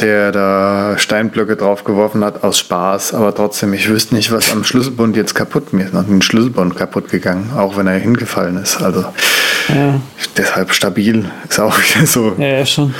[0.00, 3.14] der da Steinblöcke draufgeworfen hat aus Spaß.
[3.14, 5.94] Aber trotzdem, ich wüsste nicht, was am Schlüsselbund jetzt kaputt mir ist.
[5.94, 8.82] Noch ein Schlüsselbund kaputt gegangen, auch wenn er hingefallen ist.
[8.82, 9.04] Also
[9.74, 10.00] Ja.
[10.36, 12.34] deshalb stabil ist auch wieder so.
[12.38, 12.94] Ja, ja, schon.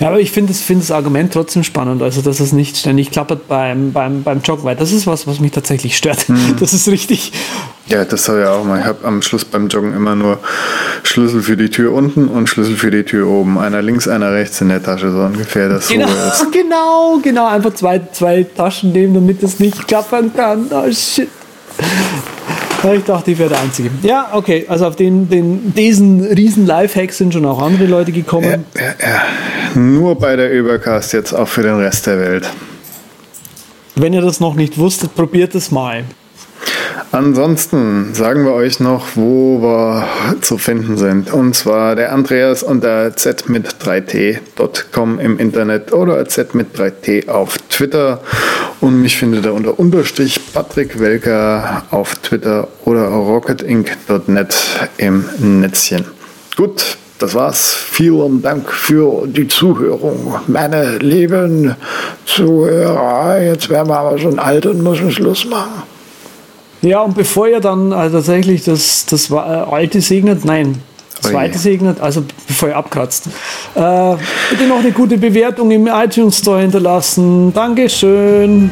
[0.00, 3.10] Ja, aber ich finde das, find das Argument trotzdem spannend, also dass es nicht ständig
[3.10, 6.26] klappert beim, beim, beim Joggen, weil das ist was, was mich tatsächlich stört.
[6.60, 7.32] Das ist richtig.
[7.88, 8.80] Ja, das soll ja auch mal.
[8.80, 10.38] Ich habe am Schluss beim Joggen immer nur
[11.02, 13.58] Schlüssel für die Tür unten und Schlüssel für die Tür oben.
[13.58, 15.68] Einer links, einer rechts in der Tasche, so ungefähr.
[15.68, 16.52] Das Genau, so ist.
[16.52, 17.46] genau, genau.
[17.46, 20.66] Einfach zwei, zwei Taschen nehmen, damit es nicht klappern kann.
[20.70, 21.28] Oh shit.
[22.94, 23.90] Ich dachte, ich wäre der Einzige.
[24.02, 24.64] Ja, okay.
[24.68, 28.64] Also auf den, den, diesen riesen Lifehack sind schon auch andere Leute gekommen.
[28.74, 29.80] Ja, ja, ja.
[29.80, 32.48] Nur bei der Übercast jetzt auch für den Rest der Welt.
[33.96, 36.04] Wenn ihr das noch nicht wusstet, probiert es mal.
[37.12, 40.06] Ansonsten sagen wir euch noch, wo wir
[40.40, 41.32] zu finden sind.
[41.32, 47.58] Und zwar der Andreas unter z mit 3t.com im Internet oder z mit 3t auf
[47.70, 48.20] Twitter.
[48.80, 54.54] Und mich findet er unter Unterstrich Patrick Welker auf Twitter oder rocketinc.net
[54.98, 55.24] im
[55.60, 56.04] Netzchen.
[56.56, 57.74] Gut, das war's.
[57.74, 61.74] Vielen Dank für die Zuhörung, meine lieben
[62.26, 63.40] Zuhörer.
[63.40, 65.95] Jetzt werden wir aber schon alt und müssen Schluss machen.
[66.82, 70.82] Ja, und bevor ihr dann äh, tatsächlich das, das äh, alte segnet, nein,
[71.20, 73.26] das zweite segnet, also bevor ihr abkratzt,
[73.74, 74.14] äh,
[74.50, 77.52] bitte noch eine gute Bewertung im iTunes Store hinterlassen.
[77.54, 78.70] Dankeschön.